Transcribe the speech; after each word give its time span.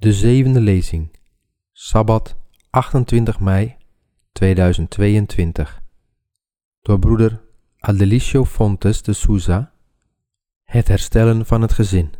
De 0.00 0.12
zevende 0.12 0.60
lezing. 0.60 1.10
Sabbat 1.72 2.36
28 2.70 3.40
mei 3.40 3.76
2022. 4.32 5.82
Door 6.80 6.98
broeder 6.98 7.40
Adelicio 7.78 8.44
Fontes 8.44 9.02
de 9.02 9.12
Souza. 9.12 9.72
Het 10.64 10.88
herstellen 10.88 11.46
van 11.46 11.62
het 11.62 11.72
gezin. 11.72 12.12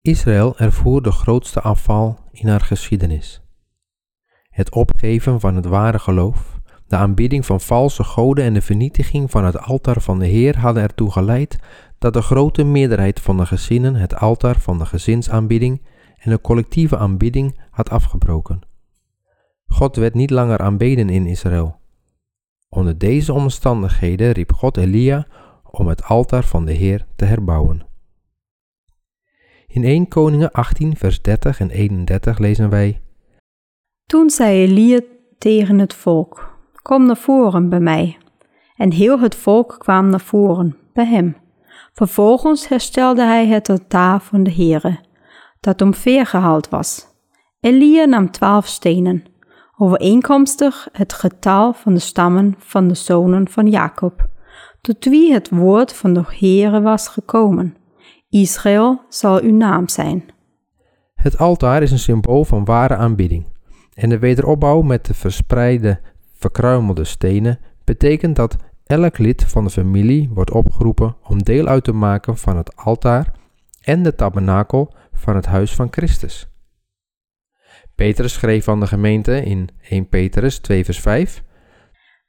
Israël 0.00 0.58
ervoer 0.58 1.02
de 1.02 1.12
grootste 1.12 1.60
afval 1.60 2.18
in 2.30 2.48
haar 2.48 2.60
geschiedenis. 2.60 3.40
Het 4.48 4.70
opgeven 4.70 5.40
van 5.40 5.56
het 5.56 5.66
ware 5.66 5.98
geloof, 5.98 6.60
de 6.86 6.96
aanbidding 6.96 7.46
van 7.46 7.60
valse 7.60 8.04
goden 8.04 8.44
en 8.44 8.54
de 8.54 8.62
vernietiging 8.62 9.30
van 9.30 9.44
het 9.44 9.58
altaar 9.58 10.00
van 10.00 10.18
de 10.18 10.26
Heer 10.26 10.58
hadden 10.58 10.82
ertoe 10.82 11.10
geleid 11.10 11.58
dat 11.98 12.12
de 12.12 12.22
grote 12.22 12.64
meerderheid 12.64 13.20
van 13.20 13.36
de 13.36 13.46
gezinnen 13.46 13.94
het 13.94 14.14
altaar 14.14 14.60
van 14.60 14.78
de 14.78 14.86
gezinsaanbidding 14.86 15.80
en 16.26 16.32
de 16.32 16.40
collectieve 16.40 16.96
aanbidding 16.96 17.60
had 17.70 17.90
afgebroken. 17.90 18.60
God 19.66 19.96
werd 19.96 20.14
niet 20.14 20.30
langer 20.30 20.58
aanbeden 20.58 21.08
in 21.08 21.26
Israël. 21.26 21.76
Onder 22.68 22.98
deze 22.98 23.32
omstandigheden 23.32 24.32
riep 24.32 24.52
God 24.52 24.76
Elia 24.76 25.26
om 25.70 25.86
het 25.86 26.04
altaar 26.04 26.44
van 26.44 26.64
de 26.64 26.72
Heer 26.72 27.06
te 27.16 27.24
herbouwen. 27.24 27.86
In 29.66 29.84
1 29.84 30.08
Koningen 30.08 30.52
18 30.52 30.96
vers 30.96 31.22
30 31.22 31.60
en 31.60 31.70
31 31.70 32.38
lezen 32.38 32.70
wij 32.70 33.00
Toen 34.06 34.30
zei 34.30 34.62
Elia 34.62 35.00
tegen 35.38 35.78
het 35.78 35.94
volk, 35.94 36.58
kom 36.82 37.06
naar 37.06 37.16
voren 37.16 37.68
bij 37.68 37.80
mij. 37.80 38.18
En 38.76 38.92
heel 38.92 39.20
het 39.20 39.34
volk 39.34 39.74
kwam 39.78 40.08
naar 40.08 40.20
voren 40.20 40.76
bij 40.92 41.06
hem. 41.06 41.36
Vervolgens 41.92 42.68
herstelde 42.68 43.22
hij 43.22 43.46
het 43.46 43.68
altaar 43.68 44.20
van 44.20 44.42
de 44.42 44.52
Heere, 44.52 44.98
dat 45.66 45.82
omvergehaald 45.82 46.68
was. 46.68 47.06
Elia 47.60 48.04
nam 48.04 48.30
twaalf 48.30 48.66
stenen, 48.66 49.24
overeenkomstig 49.76 50.88
het 50.92 51.12
getal 51.12 51.72
van 51.72 51.94
de 51.94 52.00
stammen 52.00 52.54
van 52.58 52.88
de 52.88 52.94
zonen 52.94 53.48
van 53.48 53.66
Jacob, 53.66 54.28
tot 54.80 55.04
wie 55.04 55.32
het 55.32 55.50
woord 55.50 55.92
van 55.92 56.12
de 56.14 56.22
Heere 56.26 56.80
was 56.80 57.08
gekomen. 57.08 57.76
Israël 58.28 59.00
zal 59.08 59.40
uw 59.40 59.56
naam 59.56 59.88
zijn. 59.88 60.24
Het 61.14 61.38
altaar 61.38 61.82
is 61.82 61.90
een 61.90 61.98
symbool 61.98 62.44
van 62.44 62.64
ware 62.64 62.96
aanbidding. 62.96 63.46
En 63.94 64.08
de 64.08 64.18
wederopbouw 64.18 64.80
met 64.80 65.06
de 65.06 65.14
verspreide, 65.14 66.00
verkruimelde 66.38 67.04
stenen 67.04 67.58
betekent 67.84 68.36
dat 68.36 68.56
elk 68.84 69.18
lid 69.18 69.44
van 69.44 69.64
de 69.64 69.70
familie 69.70 70.30
wordt 70.34 70.50
opgeroepen 70.50 71.16
om 71.22 71.42
deel 71.42 71.66
uit 71.66 71.84
te 71.84 71.92
maken 71.92 72.36
van 72.36 72.56
het 72.56 72.76
altaar 72.76 73.32
en 73.82 74.02
de 74.02 74.14
tabernakel 74.14 74.94
van 75.16 75.36
het 75.36 75.46
huis 75.46 75.74
van 75.74 75.88
Christus. 75.90 76.48
Petrus 77.94 78.32
schreef 78.32 78.68
aan 78.68 78.80
de 78.80 78.86
gemeente 78.86 79.42
in 79.42 79.68
1 79.88 80.08
Petrus 80.08 80.58
2 80.58 80.84
vers 80.84 81.00
5 81.00 81.42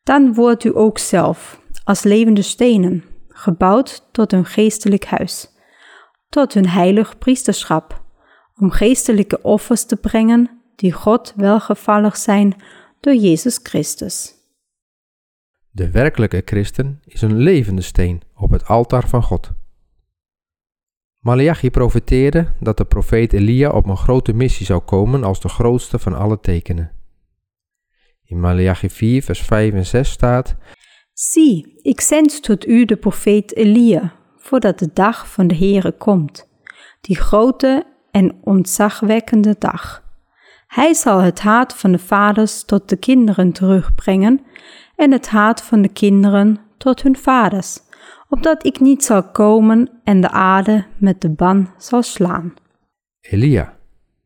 Dan 0.04 0.34
wordt 0.34 0.64
u 0.64 0.78
ook 0.78 0.98
zelf, 0.98 1.62
als 1.84 2.04
levende 2.04 2.42
stenen, 2.42 3.04
gebouwd 3.28 4.08
tot 4.12 4.34
een 4.34 4.46
geestelijk 4.46 5.06
huis, 5.06 5.50
tot 6.30 6.56
een 6.56 6.70
heilig 6.70 7.18
priesterschap, 7.18 8.04
om 8.56 8.72
geestelijke 8.72 9.42
offers 9.42 9.86
te 9.86 9.96
brengen 9.96 10.62
die 10.76 10.92
God 10.92 11.34
welgevallig 11.36 12.18
zijn 12.18 12.56
door 13.00 13.16
Jezus 13.16 13.60
Christus. 13.64 14.36
De 15.72 15.92
werkelijke 15.92 16.42
christen 16.46 17.02
is 17.06 17.22
een 17.22 17.38
levende 17.38 17.82
steen 17.82 18.22
op 18.36 18.52
het 18.52 18.66
altaar 18.66 19.08
van 19.08 19.24
God. 19.24 19.52
Malachi 21.20 21.70
profeteerde 21.70 22.54
dat 22.60 22.78
de 22.78 22.86
profeet 22.86 23.34
Elia 23.34 23.70
op 23.70 23.86
een 23.86 23.98
grote 23.98 24.34
missie 24.34 24.66
zou 24.66 24.80
komen 24.80 25.24
als 25.24 25.42
de 25.42 25.50
grootste 25.50 26.00
van 26.00 26.14
alle 26.14 26.40
tekenen. 26.40 26.92
In 28.24 28.40
Malachi 28.40 28.90
4, 28.90 29.24
vers 29.24 29.42
5 29.42 29.74
en 29.74 29.86
6 29.86 30.10
staat: 30.10 30.56
Zie, 31.14 31.80
ik 31.82 32.02
zend 32.02 32.44
tot 32.44 32.68
u 32.68 32.86
de 32.86 32.96
profeet 32.96 33.56
Elia, 33.56 34.14
voordat 34.38 34.80
de 34.80 34.90
dag 34.94 35.32
van 35.32 35.48
de 35.48 35.56
Heere 35.56 35.92
komt, 35.92 36.48
die 37.02 37.16
grote 37.16 37.86
en 38.12 38.38
ontzagwekkende 38.44 39.56
dag. 39.60 40.04
Hij 40.68 40.94
zal 40.94 41.20
het 41.20 41.40
haat 41.40 41.76
van 41.76 41.92
de 41.92 42.00
vaders 42.00 42.64
tot 42.64 42.90
de 42.90 42.98
kinderen 42.98 43.52
terugbrengen 43.52 44.46
en 44.96 45.12
het 45.12 45.28
haat 45.28 45.64
van 45.64 45.82
de 45.82 45.90
kinderen 45.90 46.60
tot 46.78 47.02
hun 47.02 47.18
vaders, 47.18 47.80
opdat 48.30 48.66
ik 48.66 48.80
niet 48.80 49.04
zal 49.04 49.24
komen 49.24 49.90
en 50.04 50.22
de 50.22 50.30
aarde 50.32 50.86
met 50.98 51.22
de 51.22 51.30
ban 51.30 51.70
zal 51.78 52.04
slaan. 52.04 52.54
Elia, 53.22 53.74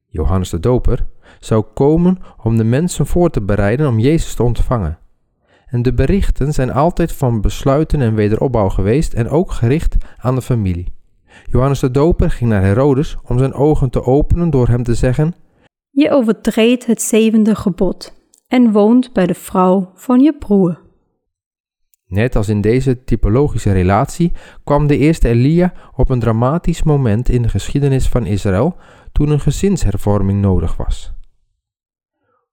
Johannes 0.08 0.50
de 0.50 0.60
Doper, 0.60 1.06
zou 1.40 1.66
komen 1.74 2.18
om 2.44 2.58
de 2.58 2.64
mensen 2.64 3.06
voor 3.06 3.30
te 3.30 3.42
bereiden 3.42 3.88
om 3.88 4.00
Jezus 4.00 4.34
te 4.34 4.44
ontvangen. 4.44 5.00
En 5.66 5.82
de 5.82 5.94
berichten 5.94 6.54
zijn 6.54 6.72
altijd 6.72 7.12
van 7.12 7.42
besluiten 7.42 8.02
en 8.02 8.16
wederopbouw 8.16 8.70
geweest 8.70 9.14
en 9.14 9.30
ook 9.30 9.52
gericht 9.52 9.96
aan 10.18 10.36
de 10.36 10.42
familie. 10.42 10.94
Johannes 11.46 11.80
de 11.80 11.92
Doper 11.92 12.32
ging 12.32 12.50
naar 12.50 12.62
Herodes 12.62 13.18
om 13.28 13.38
zijn 13.38 13.54
ogen 13.54 13.90
te 13.90 14.04
openen 14.04 14.50
door 14.50 14.68
hem 14.68 14.84
te 14.84 14.94
zeggen: 14.94 15.34
Je 15.90 16.12
overtreedt 16.12 16.86
het 16.86 17.02
zevende 17.02 17.56
gebod 17.56 18.14
en 18.48 18.72
woont 18.72 19.14
bij 19.14 19.28
de 19.28 19.34
vrouw 19.34 19.92
van 19.96 20.20
je 20.20 20.34
broer. 20.38 20.80
Net 22.12 22.36
als 22.36 22.50
in 22.50 22.62
deze 22.62 23.04
typologische 23.04 23.72
relatie 23.72 24.32
kwam 24.64 24.88
de 24.88 24.98
eerste 24.98 25.28
Elia 25.28 25.74
op 25.96 26.10
een 26.10 26.20
dramatisch 26.20 26.84
moment 26.84 27.30
in 27.30 27.42
de 27.42 27.50
geschiedenis 27.50 28.08
van 28.08 28.26
Israël 28.26 28.76
toen 29.12 29.30
een 29.30 29.40
gezinshervorming 29.40 30.42
nodig 30.42 30.76
was. 30.76 31.14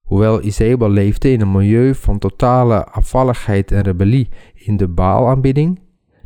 Hoewel 0.01 0.43
Isabel 0.43 0.91
leefde 0.91 1.33
in 1.33 1.41
een 1.41 1.53
milieu 1.53 1.95
van 1.95 2.19
totale 2.19 2.85
afvalligheid 2.85 3.73
en 3.73 3.83
rebellie 3.83 4.29
in 4.55 4.77
de 4.77 4.89
Baalaanbidding, 4.89 5.81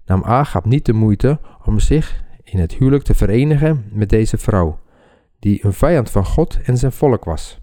nam 0.05 0.25
Agab 0.25 0.65
niet 0.65 0.87
de 0.87 0.93
moeite 0.93 1.41
om 1.65 1.79
zich 1.79 2.25
in 2.45 2.59
het 2.59 2.75
huwelijk 2.75 3.05
te 3.05 3.15
verenigen 3.15 3.85
met 3.93 4.09
deze 4.09 4.39
vrouw, 4.39 4.79
die 5.39 5.65
een 5.65 5.73
vijand 5.73 6.11
van 6.11 6.25
God 6.25 6.59
en 6.65 6.77
zijn 6.77 6.93
volk 6.93 7.25
was. 7.25 7.61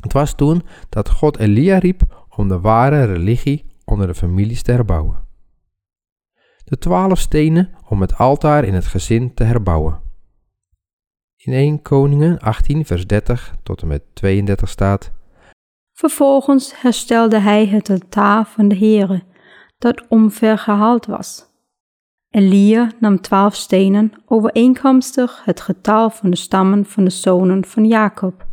Het 0.00 0.12
was 0.12 0.34
toen 0.34 0.62
dat 0.88 1.10
God 1.10 1.38
Elia 1.38 1.78
riep 1.78 2.26
om 2.36 2.48
de 2.48 2.60
ware 2.60 3.04
religie 3.04 3.69
onder 3.90 4.06
de 4.06 4.14
families 4.14 4.62
te 4.62 4.72
herbouwen. 4.72 5.28
De 6.64 6.78
twaalf 6.78 7.18
stenen 7.18 7.70
om 7.88 8.00
het 8.00 8.18
altaar 8.18 8.64
in 8.64 8.74
het 8.74 8.86
gezin 8.86 9.34
te 9.34 9.44
herbouwen. 9.44 10.00
In 11.36 11.52
1 11.52 11.82
Koningen 11.82 12.38
18 12.38 12.86
vers 12.86 13.06
30 13.06 13.54
tot 13.62 13.82
en 13.82 13.88
met 13.88 14.02
32 14.14 14.68
staat 14.68 15.12
Vervolgens 15.92 16.80
herstelde 16.80 17.38
hij 17.38 17.66
het 17.66 17.90
altaar 17.90 18.46
van 18.46 18.68
de 18.68 18.76
Heere, 18.76 19.22
dat 19.78 20.08
omvergehaald 20.08 21.06
was. 21.06 21.48
Elia 22.30 22.90
nam 23.00 23.20
twaalf 23.20 23.54
stenen, 23.54 24.12
overeenkomstig 24.26 25.44
het 25.44 25.60
getal 25.60 26.10
van 26.10 26.30
de 26.30 26.36
stammen 26.36 26.84
van 26.84 27.04
de 27.04 27.10
zonen 27.10 27.64
van 27.64 27.86
Jacob. 27.86 28.46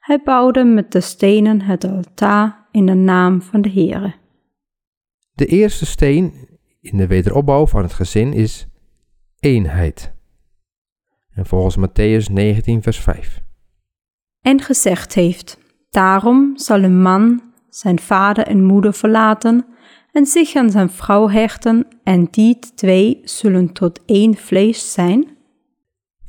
Hij 0.00 0.20
bouwde 0.24 0.64
met 0.64 0.92
de 0.92 1.00
stenen 1.00 1.60
het 1.60 1.84
altaar 1.84 2.66
in 2.70 2.86
de 2.86 2.94
naam 2.94 3.42
van 3.42 3.60
de 3.60 3.70
Heere. 3.70 4.14
De 5.40 5.46
eerste 5.46 5.86
steen 5.86 6.34
in 6.80 6.96
de 6.96 7.06
wederopbouw 7.06 7.66
van 7.66 7.82
het 7.82 7.92
gezin 7.92 8.32
is 8.32 8.66
eenheid. 9.38 10.12
En 11.34 11.46
volgens 11.46 11.76
Matthäus 11.76 12.32
19, 12.32 12.82
vers 12.82 12.98
5. 12.98 13.42
En 14.40 14.60
gezegd 14.60 15.14
heeft: 15.14 15.58
Daarom 15.90 16.52
zal 16.58 16.82
een 16.82 17.02
man 17.02 17.42
zijn 17.68 17.98
vader 17.98 18.46
en 18.46 18.64
moeder 18.64 18.94
verlaten 18.94 19.66
en 20.12 20.26
zich 20.26 20.54
aan 20.54 20.70
zijn 20.70 20.90
vrouw 20.90 21.28
hechten, 21.28 21.86
en 22.02 22.28
die 22.30 22.58
twee 22.74 23.20
zullen 23.24 23.72
tot 23.72 24.04
één 24.04 24.36
vlees 24.36 24.92
zijn. 24.92 25.36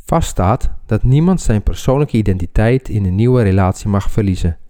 Vaststaat 0.05 0.71
dat 0.85 1.03
niemand 1.03 1.41
zijn 1.41 1.63
persoonlijke 1.63 2.17
identiteit 2.17 2.89
in 2.89 3.05
een 3.05 3.15
nieuwe 3.15 3.41
relatie 3.41 3.89
mag 3.89 4.11
verliezen. 4.11 4.60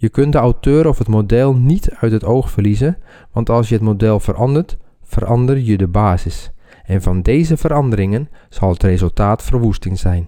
Je 0.00 0.08
kunt 0.08 0.32
de 0.32 0.38
auteur 0.38 0.88
of 0.88 0.98
het 0.98 1.08
model 1.08 1.54
niet 1.54 1.90
uit 1.90 2.12
het 2.12 2.24
oog 2.24 2.50
verliezen, 2.50 2.98
want 3.32 3.50
als 3.50 3.68
je 3.68 3.74
het 3.74 3.84
model 3.84 4.20
verandert, 4.20 4.78
verander 5.02 5.58
je 5.58 5.76
de 5.76 5.88
basis. 5.88 6.52
En 6.84 7.02
van 7.02 7.22
deze 7.22 7.56
veranderingen 7.56 8.28
zal 8.48 8.68
het 8.68 8.82
resultaat 8.82 9.42
verwoesting 9.42 9.98
zijn. 9.98 10.26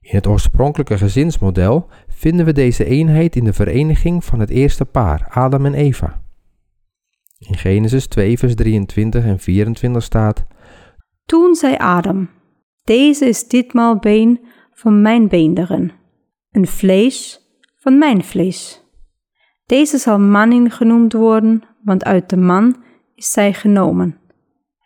In 0.00 0.14
het 0.16 0.26
oorspronkelijke 0.26 0.98
gezinsmodel 0.98 1.88
vinden 2.08 2.46
we 2.46 2.52
deze 2.52 2.84
eenheid 2.84 3.36
in 3.36 3.44
de 3.44 3.52
vereniging 3.52 4.24
van 4.24 4.40
het 4.40 4.50
eerste 4.50 4.84
paar, 4.84 5.26
Adam 5.28 5.66
en 5.66 5.74
Eva. 5.74 6.22
In 7.38 7.56
Genesis 7.56 8.06
2, 8.06 8.38
vers 8.38 8.54
23 8.54 9.24
en 9.24 9.38
24 9.38 10.02
staat: 10.02 10.46
Toen 11.24 11.54
zei 11.54 11.76
Adam: 11.76 12.28
Deze 12.82 13.26
is 13.26 13.48
ditmaal 13.48 13.98
been 13.98 14.40
van 14.72 15.02
mijn 15.02 15.28
beenderen, 15.28 15.92
een 16.50 16.66
vlees 16.66 17.42
van 17.84 17.98
mijn 17.98 18.24
vlees. 18.24 18.82
Deze 19.66 19.98
zal 19.98 20.18
mannin 20.18 20.70
genoemd 20.70 21.12
worden, 21.12 21.62
want 21.82 22.04
uit 22.04 22.28
de 22.28 22.36
man 22.36 22.76
is 23.14 23.32
zij 23.32 23.52
genomen, 23.52 24.18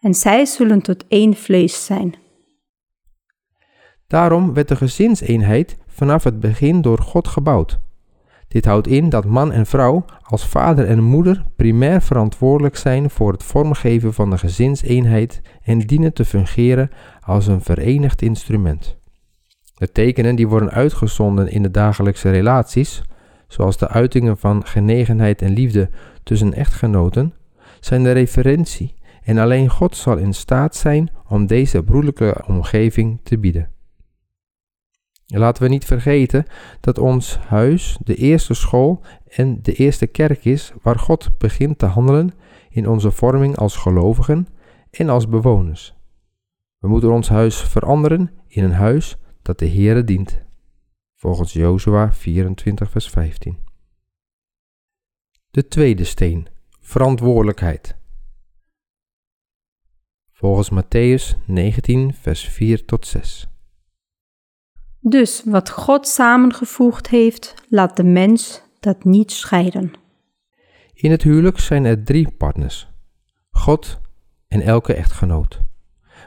en 0.00 0.14
zij 0.14 0.46
zullen 0.46 0.82
tot 0.82 1.04
één 1.08 1.34
vlees 1.34 1.84
zijn. 1.84 2.14
Daarom 4.06 4.54
werd 4.54 4.68
de 4.68 4.76
gezinseenheid 4.76 5.76
vanaf 5.86 6.24
het 6.24 6.40
begin 6.40 6.80
door 6.80 6.98
God 6.98 7.28
gebouwd. 7.28 7.78
Dit 8.48 8.64
houdt 8.64 8.86
in 8.86 9.08
dat 9.08 9.24
man 9.24 9.52
en 9.52 9.66
vrouw 9.66 10.04
als 10.22 10.46
vader 10.46 10.86
en 10.86 11.02
moeder 11.02 11.44
primair 11.56 12.02
verantwoordelijk 12.02 12.76
zijn 12.76 13.10
voor 13.10 13.32
het 13.32 13.42
vormgeven 13.42 14.14
van 14.14 14.30
de 14.30 14.38
gezinseenheid 14.38 15.40
en 15.62 15.78
dienen 15.78 16.12
te 16.12 16.24
fungeren 16.24 16.90
als 17.20 17.46
een 17.46 17.60
verenigd 17.60 18.22
instrument. 18.22 18.98
De 19.78 19.92
tekenen 19.92 20.36
die 20.36 20.48
worden 20.48 20.70
uitgezonden 20.70 21.50
in 21.50 21.62
de 21.62 21.70
dagelijkse 21.70 22.30
relaties, 22.30 23.02
zoals 23.48 23.76
de 23.76 23.88
uitingen 23.88 24.38
van 24.38 24.66
genegenheid 24.66 25.42
en 25.42 25.52
liefde 25.52 25.90
tussen 26.22 26.54
echtgenoten, 26.54 27.34
zijn 27.80 28.02
de 28.02 28.12
referentie 28.12 28.94
en 29.22 29.38
alleen 29.38 29.68
God 29.68 29.96
zal 29.96 30.16
in 30.16 30.32
staat 30.32 30.76
zijn 30.76 31.10
om 31.28 31.46
deze 31.46 31.82
broederlijke 31.82 32.44
omgeving 32.46 33.20
te 33.22 33.38
bieden. 33.38 33.70
Laten 35.26 35.62
we 35.62 35.68
niet 35.68 35.84
vergeten 35.84 36.46
dat 36.80 36.98
ons 36.98 37.38
huis 37.38 37.98
de 38.04 38.14
eerste 38.14 38.54
school 38.54 39.00
en 39.28 39.58
de 39.62 39.72
eerste 39.72 40.06
kerk 40.06 40.44
is 40.44 40.72
waar 40.82 40.98
God 40.98 41.38
begint 41.38 41.78
te 41.78 41.86
handelen 41.86 42.32
in 42.70 42.88
onze 42.88 43.10
vorming 43.10 43.56
als 43.56 43.76
gelovigen 43.76 44.46
en 44.90 45.08
als 45.08 45.28
bewoners. 45.28 45.94
We 46.78 46.88
moeten 46.88 47.12
ons 47.12 47.28
huis 47.28 47.56
veranderen 47.62 48.30
in 48.46 48.64
een 48.64 48.72
huis 48.72 49.18
dat 49.48 49.58
de 49.58 49.68
Heere 49.68 50.04
dient. 50.04 50.42
Volgens 51.14 51.52
Jozua 51.52 52.12
24 52.12 52.90
vers 52.90 53.08
15. 53.10 53.58
De 55.50 55.68
tweede 55.68 56.04
steen, 56.04 56.48
verantwoordelijkheid. 56.80 57.96
Volgens 60.32 60.70
Matthäus 60.70 61.44
19 61.46 62.14
vers 62.14 62.48
4 62.48 62.84
tot 62.84 63.06
6. 63.06 63.48
Dus 65.00 65.42
wat 65.44 65.70
God 65.70 66.06
samengevoegd 66.06 67.08
heeft, 67.08 67.54
laat 67.68 67.96
de 67.96 68.04
mens 68.04 68.62
dat 68.80 69.04
niet 69.04 69.32
scheiden. 69.32 69.92
In 70.92 71.10
het 71.10 71.22
huwelijk 71.22 71.58
zijn 71.58 71.84
er 71.84 72.04
drie 72.04 72.30
partners: 72.30 72.88
God 73.50 74.00
en 74.48 74.60
elke 74.60 74.94
echtgenoot. 74.94 75.67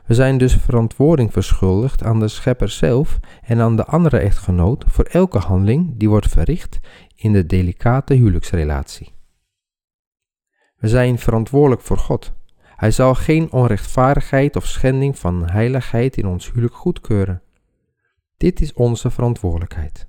We 0.05 0.13
zijn 0.13 0.37
dus 0.37 0.55
verantwoording 0.55 1.31
verschuldigd 1.31 2.03
aan 2.03 2.19
de 2.19 2.27
schepper 2.27 2.69
zelf 2.69 3.19
en 3.41 3.59
aan 3.59 3.75
de 3.75 3.85
andere 3.85 4.17
echtgenoot 4.17 4.85
voor 4.87 5.05
elke 5.05 5.37
handeling 5.37 5.97
die 5.97 6.09
wordt 6.09 6.27
verricht 6.27 6.79
in 7.15 7.33
de 7.33 7.45
delicate 7.45 8.13
huwelijksrelatie. 8.13 9.13
We 10.75 10.87
zijn 10.87 11.19
verantwoordelijk 11.19 11.81
voor 11.81 11.97
God. 11.97 12.33
Hij 12.75 12.91
zal 12.91 13.15
geen 13.15 13.51
onrechtvaardigheid 13.51 14.55
of 14.55 14.65
schending 14.65 15.19
van 15.19 15.49
heiligheid 15.49 16.17
in 16.17 16.27
ons 16.27 16.47
huwelijk 16.47 16.75
goedkeuren. 16.75 17.41
Dit 18.37 18.61
is 18.61 18.73
onze 18.73 19.11
verantwoordelijkheid. 19.11 20.07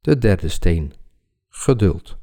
De 0.00 0.18
derde 0.18 0.48
steen. 0.48 0.92
Geduld. 1.48 2.18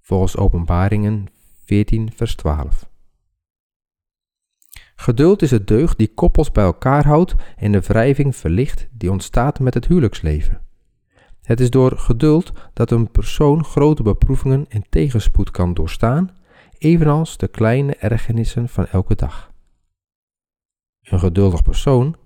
Volgens 0.00 0.36
Openbaringen 0.36 1.26
14, 1.64 2.12
vers 2.12 2.34
12. 2.34 2.92
Geduld 4.94 5.42
is 5.42 5.50
het 5.50 5.66
deugd 5.66 5.98
die 5.98 6.14
koppels 6.14 6.52
bij 6.52 6.64
elkaar 6.64 7.06
houdt 7.06 7.34
en 7.56 7.72
de 7.72 7.80
wrijving 7.80 8.36
verlicht 8.36 8.88
die 8.92 9.10
ontstaat 9.10 9.60
met 9.60 9.74
het 9.74 9.86
huwelijksleven. 9.86 10.60
Het 11.42 11.60
is 11.60 11.70
door 11.70 11.98
geduld 11.98 12.52
dat 12.72 12.90
een 12.90 13.10
persoon 13.10 13.64
grote 13.64 14.02
beproevingen 14.02 14.66
en 14.68 14.84
tegenspoed 14.88 15.50
kan 15.50 15.74
doorstaan, 15.74 16.36
evenals 16.78 17.36
de 17.36 17.48
kleine 17.48 17.94
ergernissen 17.94 18.68
van 18.68 18.86
elke 18.86 19.14
dag. 19.14 19.52
Een 21.02 21.18
geduldig 21.18 21.62
persoon 21.62 22.16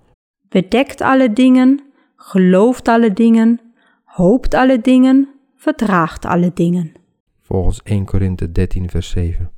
bedekt 0.49 1.00
alle 1.00 1.32
dingen, 1.32 1.93
gelooft 2.17 2.88
alle 2.88 3.12
dingen, 3.12 3.61
hoopt 4.05 4.55
alle 4.55 4.81
dingen, 4.81 5.29
verdraagt 5.56 6.25
alle 6.25 6.50
dingen. 6.55 6.93
Volgens 7.43 7.82
1 7.82 8.05
Korinthe 8.05 8.53
13 8.53 8.91
vers 8.91 9.11
7. 9.11 9.50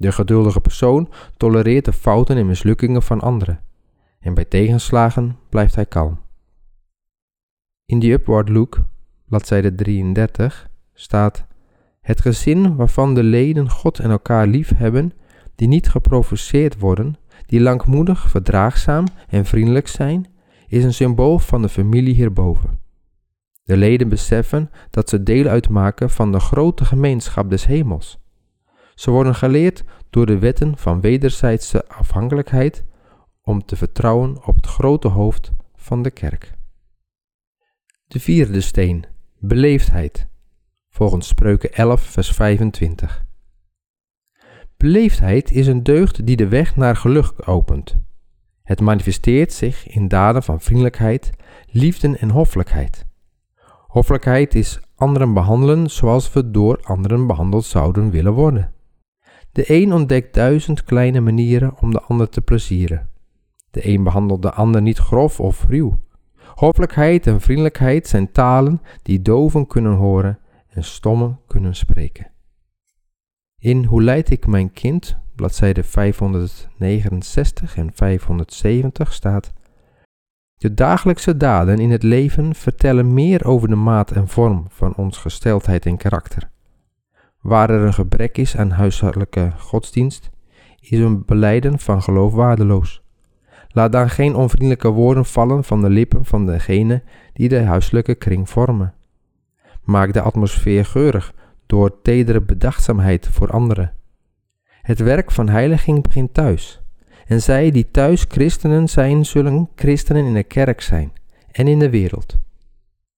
De 0.00 0.12
geduldige 0.12 0.60
persoon 0.60 1.08
tolereert 1.36 1.84
de 1.84 1.92
fouten 1.92 2.36
en 2.36 2.46
mislukkingen 2.46 3.02
van 3.02 3.20
anderen 3.20 3.60
en 4.20 4.34
bij 4.34 4.44
tegenslagen 4.44 5.36
blijft 5.48 5.74
hij 5.74 5.86
kalm. 5.86 6.20
In 7.86 7.98
die 7.98 8.12
Upward 8.12 8.48
Look, 8.48 8.80
bladzijde 9.28 9.74
33, 9.74 10.68
staat 10.94 11.46
het 12.00 12.20
gezin 12.20 12.76
waarvan 12.76 13.14
de 13.14 13.22
leden 13.22 13.70
God 13.70 13.98
en 13.98 14.10
elkaar 14.10 14.46
lief 14.46 14.76
hebben, 14.76 15.12
die 15.54 15.68
niet 15.68 15.88
geprovoceerd 15.88 16.78
worden, 16.78 17.16
die 17.46 17.60
langmoedig, 17.60 18.30
verdraagzaam 18.30 19.04
en 19.28 19.44
vriendelijk 19.44 19.88
zijn, 19.88 20.26
is 20.68 20.84
een 20.84 20.94
symbool 20.94 21.38
van 21.38 21.62
de 21.62 21.68
familie 21.68 22.14
hierboven. 22.14 22.80
De 23.62 23.76
leden 23.76 24.08
beseffen 24.08 24.70
dat 24.90 25.08
ze 25.08 25.22
deel 25.22 25.46
uitmaken 25.46 26.10
van 26.10 26.32
de 26.32 26.40
grote 26.40 26.84
gemeenschap 26.84 27.50
des 27.50 27.66
hemels. 27.66 28.19
Ze 29.00 29.10
worden 29.10 29.34
geleerd 29.34 29.84
door 30.10 30.26
de 30.26 30.38
wetten 30.38 30.76
van 30.76 31.00
wederzijdse 31.00 31.88
afhankelijkheid 31.88 32.84
om 33.42 33.64
te 33.64 33.76
vertrouwen 33.76 34.46
op 34.46 34.54
het 34.54 34.66
grote 34.66 35.08
hoofd 35.08 35.52
van 35.74 36.02
de 36.02 36.10
kerk. 36.10 36.54
De 38.06 38.20
vierde 38.20 38.60
steen, 38.60 39.04
beleefdheid, 39.38 40.26
volgens 40.88 41.28
Spreuken 41.28 41.72
11, 41.72 42.00
vers 42.00 42.30
25. 42.30 43.24
Beleefdheid 44.76 45.50
is 45.50 45.66
een 45.66 45.82
deugd 45.82 46.26
die 46.26 46.36
de 46.36 46.48
weg 46.48 46.76
naar 46.76 46.96
geluk 46.96 47.48
opent. 47.48 47.96
Het 48.62 48.80
manifesteert 48.80 49.52
zich 49.52 49.86
in 49.86 50.08
daden 50.08 50.42
van 50.42 50.60
vriendelijkheid, 50.60 51.30
liefde 51.66 52.16
en 52.16 52.30
hoffelijkheid. 52.30 53.06
Hoffelijkheid 53.86 54.54
is 54.54 54.80
anderen 54.94 55.34
behandelen 55.34 55.90
zoals 55.90 56.32
we 56.32 56.50
door 56.50 56.80
anderen 56.82 57.26
behandeld 57.26 57.64
zouden 57.64 58.10
willen 58.10 58.32
worden. 58.32 58.78
De 59.52 59.64
een 59.66 59.92
ontdekt 59.92 60.34
duizend 60.34 60.84
kleine 60.84 61.20
manieren 61.20 61.74
om 61.80 61.92
de 61.92 62.00
ander 62.00 62.28
te 62.28 62.40
plezieren. 62.40 63.08
De 63.70 63.88
een 63.88 64.02
behandelt 64.02 64.42
de 64.42 64.52
ander 64.52 64.82
niet 64.82 64.98
grof 64.98 65.40
of 65.40 65.64
ruw. 65.68 66.00
Hoffelijkheid 66.54 67.26
en 67.26 67.40
vriendelijkheid 67.40 68.06
zijn 68.06 68.32
talen 68.32 68.82
die 69.02 69.22
doven 69.22 69.66
kunnen 69.66 69.94
horen 69.94 70.38
en 70.68 70.84
stommen 70.84 71.40
kunnen 71.46 71.76
spreken. 71.76 72.30
In 73.58 73.84
Hoe 73.84 74.02
leid 74.02 74.30
ik 74.30 74.46
mijn 74.46 74.72
kind, 74.72 75.16
bladzijde 75.34 75.82
569 75.82 77.76
en 77.76 77.90
570 77.94 79.12
staat: 79.12 79.52
De 80.54 80.74
dagelijkse 80.74 81.36
daden 81.36 81.78
in 81.78 81.90
het 81.90 82.02
leven 82.02 82.54
vertellen 82.54 83.14
meer 83.14 83.44
over 83.44 83.68
de 83.68 83.74
maat 83.74 84.10
en 84.10 84.28
vorm 84.28 84.64
van 84.68 84.94
ons 84.96 85.18
gesteldheid 85.18 85.86
en 85.86 85.96
karakter. 85.96 86.49
Waar 87.40 87.70
er 87.70 87.80
een 87.80 87.94
gebrek 87.94 88.38
is 88.38 88.56
aan 88.56 88.70
huishoudelijke 88.70 89.52
godsdienst, 89.58 90.30
is 90.80 90.98
een 90.98 91.24
beleiden 91.24 91.78
van 91.78 92.02
geloof 92.02 92.32
waardeloos. 92.32 93.02
Laat 93.68 93.92
dan 93.92 94.10
geen 94.10 94.34
onvriendelijke 94.34 94.88
woorden 94.88 95.24
vallen 95.24 95.64
van 95.64 95.80
de 95.80 95.90
lippen 95.90 96.24
van 96.24 96.46
degene 96.46 97.02
die 97.32 97.48
de 97.48 97.62
huiselijke 97.62 98.14
kring 98.14 98.48
vormen. 98.48 98.94
Maak 99.82 100.12
de 100.12 100.20
atmosfeer 100.20 100.84
geurig 100.84 101.34
door 101.66 102.02
tedere 102.02 102.40
bedachtzaamheid 102.40 103.28
voor 103.30 103.50
anderen. 103.50 103.92
Het 104.82 104.98
werk 104.98 105.30
van 105.30 105.48
heiliging 105.48 106.02
begint 106.02 106.34
thuis. 106.34 106.82
En 107.26 107.42
zij 107.42 107.70
die 107.70 107.90
thuis 107.90 108.24
christenen 108.28 108.88
zijn, 108.88 109.26
zullen 109.26 109.68
christenen 109.74 110.24
in 110.24 110.34
de 110.34 110.42
kerk 110.42 110.80
zijn 110.80 111.12
en 111.50 111.68
in 111.68 111.78
de 111.78 111.90
wereld. 111.90 112.38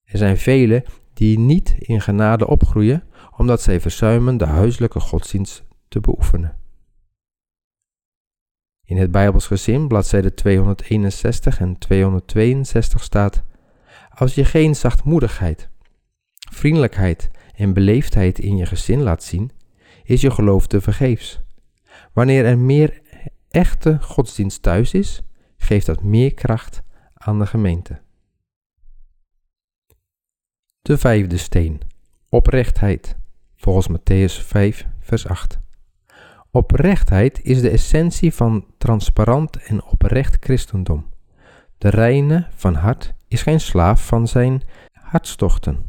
Er 0.05 0.19
zijn 0.19 0.39
velen 0.39 0.83
die 1.23 1.39
niet 1.39 1.75
in 1.79 2.01
genade 2.01 2.47
opgroeien, 2.47 3.05
omdat 3.37 3.63
zij 3.63 3.81
verzuimen 3.81 4.37
de 4.37 4.45
huiselijke 4.45 5.01
godsdienst 5.01 5.65
te 5.89 6.01
beoefenen. 6.01 6.57
In 8.85 8.97
het 8.97 9.11
Bijbels 9.11 9.47
gezin, 9.47 9.89
bladzijde 9.89 10.35
261 10.35 11.61
en 11.61 11.79
262 11.79 13.03
staat: 13.03 13.43
Als 14.11 14.35
je 14.35 14.45
geen 14.45 14.77
zachtmoedigheid, 14.77 15.69
vriendelijkheid 16.51 17.31
en 17.55 17.73
beleefdheid 17.73 18.39
in 18.39 18.57
je 18.57 18.67
gezin 18.67 19.03
laat 19.03 19.23
zien, 19.23 19.51
is 20.05 20.21
je 20.21 20.31
geloof 20.31 20.67
te 20.67 20.81
vergeefs. 20.81 21.41
Wanneer 22.13 22.45
er 22.45 22.59
meer 22.59 23.01
echte 23.51 23.99
godsdienst 24.01 24.63
thuis 24.63 24.95
is, 24.95 25.23
geeft 25.57 25.87
dat 25.87 26.03
meer 26.03 26.35
kracht 26.35 26.83
aan 27.15 27.39
de 27.39 27.47
gemeente. 27.47 28.01
De 30.83 30.99
vijfde 30.99 31.37
steen, 31.37 31.81
oprechtheid, 32.29 33.17
volgens 33.57 33.89
Matthäus 33.89 34.47
5, 34.47 34.87
vers 35.01 35.27
8. 35.27 35.61
Oprechtheid 36.51 37.41
is 37.43 37.61
de 37.61 37.71
essentie 37.71 38.35
van 38.35 38.67
transparant 38.79 39.57
en 39.57 39.85
oprecht 39.85 40.37
christendom. 40.41 41.07
De 41.79 41.89
reine 41.89 42.47
van 42.55 42.75
hart 42.75 43.15
is 43.29 43.43
geen 43.43 43.61
slaaf 43.61 44.07
van 44.07 44.29
zijn 44.29 44.63
hartstochten. 44.93 45.85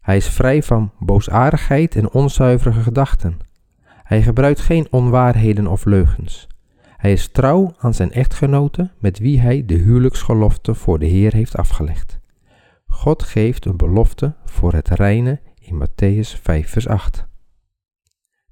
Hij 0.00 0.16
is 0.16 0.28
vrij 0.28 0.62
van 0.62 0.92
boosaardigheid 0.98 1.96
en 1.96 2.10
onzuivere 2.10 2.82
gedachten. 2.82 3.38
Hij 3.84 4.22
gebruikt 4.22 4.60
geen 4.60 4.86
onwaarheden 4.90 5.66
of 5.66 5.84
leugens. 5.84 6.46
Hij 6.96 7.12
is 7.12 7.28
trouw 7.28 7.74
aan 7.78 7.94
zijn 7.94 8.12
echtgenote 8.12 8.90
met 8.98 9.18
wie 9.18 9.40
hij 9.40 9.64
de 9.66 9.74
huwelijksgelofte 9.74 10.74
voor 10.74 10.98
de 10.98 11.06
Heer 11.06 11.32
heeft 11.32 11.56
afgelegd. 11.56 12.22
God 12.94 13.22
geeft 13.22 13.64
een 13.64 13.76
belofte 13.76 14.34
voor 14.44 14.72
het 14.72 14.88
reine 14.88 15.40
in 15.58 15.82
Matthäus 15.82 16.40
5 16.42 16.70
vers 16.70 16.88
8. 16.88 17.26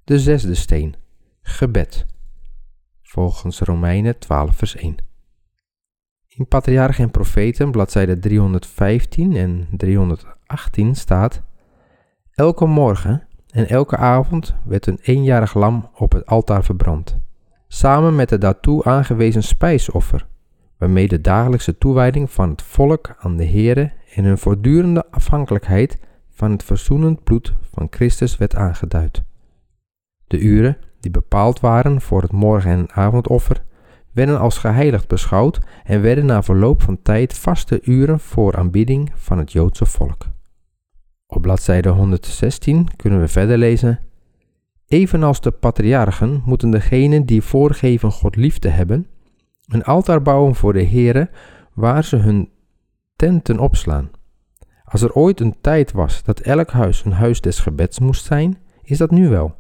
De 0.05 0.19
zesde 0.19 0.55
steen, 0.55 0.95
gebed, 1.43 2.07
volgens 3.03 3.61
Romeinen 3.61 4.19
12 4.19 4.57
vers 4.57 4.77
1. 4.77 4.97
In 6.29 6.47
Patriarchen 6.47 7.05
en 7.05 7.11
Profeten, 7.11 7.71
bladzijde 7.71 8.19
315 8.19 9.37
en 9.37 9.69
318 9.71 10.95
staat: 10.95 11.43
Elke 12.35 12.67
morgen 12.67 13.27
en 13.51 13.69
elke 13.69 13.97
avond 13.97 14.55
werd 14.65 14.87
een 14.87 14.99
eenjarig 15.03 15.55
lam 15.55 15.91
op 15.95 16.13
het 16.13 16.27
altaar 16.27 16.65
verbrand, 16.65 17.19
samen 17.69 18.15
met 18.15 18.31
het 18.31 18.41
daartoe 18.41 18.85
aangewezen 18.85 19.43
spijsoffer, 19.43 20.27
waarmee 20.79 21.09
de 21.09 21.21
dagelijkse 21.21 21.79
toewijding 21.79 22.31
van 22.31 22.51
het 22.51 22.63
volk 22.63 23.15
aan 23.19 23.37
de 23.37 23.47
Heere 23.47 24.01
en 24.15 24.25
hun 24.25 24.39
voortdurende 24.39 25.05
afhankelijkheid 25.11 25.99
van 26.31 26.51
het 26.51 26.65
verzoenend 26.65 27.25
bloed 27.25 27.55
van 27.75 27.87
Christus 27.91 28.37
werd 28.37 28.55
aangeduid. 28.55 29.23
De 30.27 30.39
uren 30.39 30.77
die 31.01 31.11
bepaald 31.11 31.61
waren 31.61 32.01
voor 32.01 32.23
het 32.23 32.33
morgen- 32.33 32.71
en 32.71 32.93
avondoffer 32.93 33.65
werden 34.13 34.39
als 34.39 34.59
geheiligd 34.59 35.09
beschouwd 35.09 35.61
en 35.85 36.03
werden 36.03 36.27
na 36.27 36.43
verloop 36.43 36.83
van 36.83 37.03
tijd 37.03 37.39
vaste 37.39 37.81
uren 37.83 38.21
voor 38.21 38.57
aanbidding 38.57 39.13
van 39.15 39.39
het 39.39 39.53
Joodse 39.53 39.87
volk. 39.87 40.27
Op 41.27 41.43
bladzijde 41.43 41.89
116 41.89 42.89
kunnen 42.97 43.21
we 43.21 43.29
verder 43.29 43.59
lezen: 43.59 44.01
Evenals 44.87 45.41
de 45.41 45.51
patriarchen 45.51 46.43
moeten 46.45 46.71
degenen 46.71 47.27
die 47.27 47.43
voorgeven 47.43 48.11
God 48.11 48.37
lief 48.37 48.59
te 48.59 48.69
hebben, 48.69 49.07
een 49.67 49.85
altaar 49.85 50.23
bouwen 50.23 50.55
voor 50.55 50.73
de 50.73 50.85
Heere 50.85 51.31
waar 51.73 52.05
ze 52.05 52.17
hun 52.17 52.51
tenten 53.17 53.59
opslaan. 53.59 54.11
Als 54.85 55.03
er 55.03 55.13
ooit 55.13 55.41
een 55.41 55.57
tijd 55.61 55.93
was 55.93 56.23
dat 56.23 56.41
elk 56.41 56.71
huis 56.71 57.05
een 57.05 57.13
huis 57.13 57.41
des 57.41 57.59
gebeds 57.59 57.99
moest 57.99 58.25
zijn, 58.25 58.59
is 58.83 58.99
dat 58.99 59.11
nu 59.11 59.29
wel. 59.29 59.55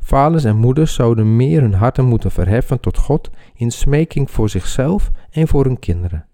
Vaders 0.00 0.44
en 0.44 0.56
moeders 0.56 0.94
zouden 0.94 1.36
meer 1.36 1.60
hun 1.60 1.74
harten 1.74 2.04
moeten 2.04 2.30
verheffen 2.30 2.80
tot 2.80 2.98
God 2.98 3.30
in 3.54 3.70
smeking 3.70 4.30
voor 4.30 4.48
zichzelf 4.48 5.10
en 5.30 5.48
voor 5.48 5.64
hun 5.64 5.78
kinderen. 5.78 6.26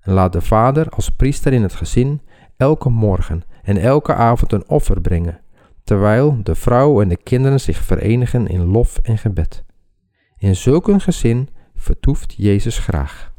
En 0.00 0.12
laat 0.12 0.32
de 0.32 0.40
vader 0.40 0.88
als 0.88 1.10
priester 1.10 1.52
in 1.52 1.62
het 1.62 1.74
gezin 1.74 2.20
elke 2.56 2.88
morgen 2.88 3.42
en 3.62 3.76
elke 3.76 4.14
avond 4.14 4.52
een 4.52 4.68
offer 4.68 5.00
brengen, 5.00 5.40
terwijl 5.84 6.42
de 6.42 6.54
vrouw 6.54 7.00
en 7.00 7.08
de 7.08 7.16
kinderen 7.16 7.60
zich 7.60 7.76
verenigen 7.76 8.46
in 8.46 8.64
lof 8.64 8.98
en 8.98 9.18
gebed. 9.18 9.64
In 10.36 10.56
zulk 10.56 10.88
een 10.88 11.00
gezin 11.00 11.48
vertoeft 11.74 12.34
Jezus 12.36 12.78
graag. 12.78 13.29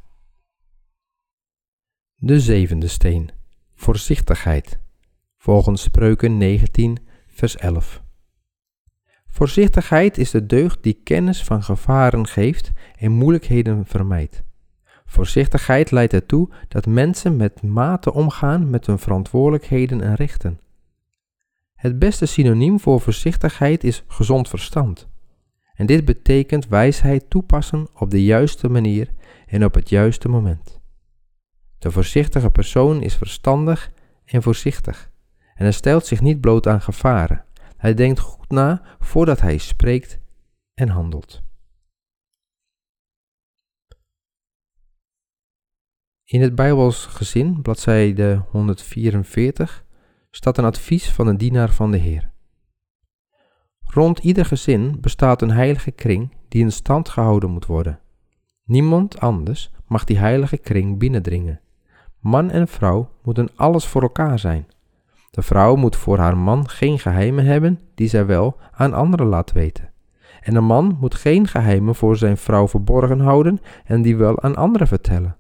De 2.24 2.40
zevende 2.40 2.88
steen, 2.88 3.30
voorzichtigheid, 3.76 4.80
volgens 5.38 5.82
Spreuken 5.82 6.38
19, 6.38 6.98
vers 7.28 7.58
11. 7.58 8.02
Voorzichtigheid 9.28 10.18
is 10.18 10.32
de 10.32 10.46
deugd 10.46 10.84
die 10.84 11.00
kennis 11.04 11.44
van 11.44 11.64
gevaren 11.64 12.28
geeft 12.28 12.72
en 12.98 13.12
moeilijkheden 13.12 13.86
vermijdt. 13.86 14.44
Voorzichtigheid 15.06 15.92
leidt 15.92 16.14
ertoe 16.14 16.50
dat 16.68 16.86
mensen 16.86 17.36
met 17.36 17.62
mate 17.62 18.14
omgaan 18.14 18.70
met 18.70 18.86
hun 18.86 19.00
verantwoordelijkheden 19.00 20.02
en 20.02 20.16
rechten. 20.16 20.60
Het 21.76 22.00
beste 22.00 22.26
synoniem 22.26 22.80
voor 22.80 23.02
voorzichtigheid 23.02 23.84
is 23.84 24.04
gezond 24.08 24.50
verstand. 24.50 25.08
En 25.74 25.86
dit 25.86 26.06
betekent 26.06 26.68
wijsheid 26.68 27.30
toepassen 27.30 27.88
op 27.94 28.12
de 28.12 28.24
juiste 28.24 28.70
manier 28.70 29.10
en 29.48 29.66
op 29.66 29.74
het 29.74 29.90
juiste 29.90 30.30
moment. 30.30 30.81
De 31.82 31.92
voorzichtige 31.92 32.50
persoon 32.50 33.02
is 33.02 33.16
verstandig 33.16 33.92
en 34.26 34.42
voorzichtig 34.44 35.12
en 35.56 35.64
hij 35.64 35.72
stelt 35.72 36.06
zich 36.06 36.22
niet 36.22 36.42
bloot 36.42 36.68
aan 36.68 36.82
gevaren. 36.82 37.46
Hij 37.78 37.94
denkt 37.94 38.20
goed 38.20 38.50
na 38.50 38.82
voordat 39.00 39.42
hij 39.42 39.58
spreekt 39.58 40.20
en 40.74 40.90
handelt. 40.90 41.44
In 46.24 46.42
het 46.42 46.56
Bijbels 46.56 47.06
gezin, 47.06 47.62
bladzijde 47.62 48.46
144, 48.50 49.86
staat 50.32 50.58
een 50.58 50.66
advies 50.66 51.12
van 51.12 51.28
een 51.28 51.38
dienaar 51.38 51.72
van 51.72 51.92
de 51.92 51.98
Heer. 51.98 52.32
Rond 53.80 54.20
ieder 54.20 54.46
gezin 54.46 55.02
bestaat 55.02 55.42
een 55.42 55.52
heilige 55.52 55.92
kring 55.92 56.38
die 56.48 56.62
in 56.62 56.72
stand 56.72 57.10
gehouden 57.10 57.50
moet 57.50 57.66
worden. 57.66 58.00
Niemand 58.64 59.20
anders 59.20 59.72
mag 59.88 60.04
die 60.04 60.18
heilige 60.18 60.58
kring 60.58 60.98
binnendringen. 61.00 61.62
Man 62.22 62.50
en 62.50 62.68
vrouw 62.68 63.10
moeten 63.24 63.50
alles 63.56 63.86
voor 63.86 64.02
elkaar 64.02 64.40
zijn. 64.40 64.68
De 65.32 65.42
vrouw 65.42 65.76
moet 65.76 65.96
voor 65.96 66.18
haar 66.18 66.38
man 66.38 66.70
geen 66.70 67.00
geheimen 67.00 67.46
hebben 67.46 67.80
die 67.96 68.08
zij 68.08 68.26
wel 68.26 68.58
aan 68.72 68.94
anderen 68.94 69.26
laat 69.26 69.52
weten. 69.52 69.90
En 70.42 70.54
de 70.54 70.62
man 70.62 70.98
moet 71.00 71.16
geen 71.16 71.48
geheimen 71.48 71.96
voor 71.96 72.18
zijn 72.18 72.38
vrouw 72.38 72.68
verborgen 72.68 73.20
houden 73.20 73.60
en 73.86 74.02
die 74.02 74.18
wel 74.18 74.42
aan 74.42 74.56
anderen 74.56 74.88
vertellen. 74.88 75.36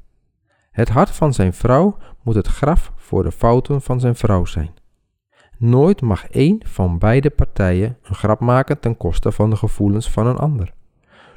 Het 0.71 0.89
hart 0.89 1.09
van 1.09 1.33
zijn 1.33 1.53
vrouw 1.53 1.97
moet 2.23 2.35
het 2.35 2.47
graf 2.47 2.91
voor 2.95 3.23
de 3.23 3.31
fouten 3.31 3.81
van 3.81 3.99
zijn 3.99 4.15
vrouw 4.15 4.45
zijn. 4.45 4.73
Nooit 5.57 6.01
mag 6.01 6.27
één 6.27 6.61
van 6.65 6.97
beide 6.97 7.29
partijen 7.29 7.97
een 8.03 8.15
grap 8.15 8.39
maken 8.39 8.79
ten 8.79 8.97
koste 8.97 9.31
van 9.31 9.49
de 9.49 9.55
gevoelens 9.55 10.09
van 10.09 10.27
een 10.27 10.37
ander. 10.37 10.73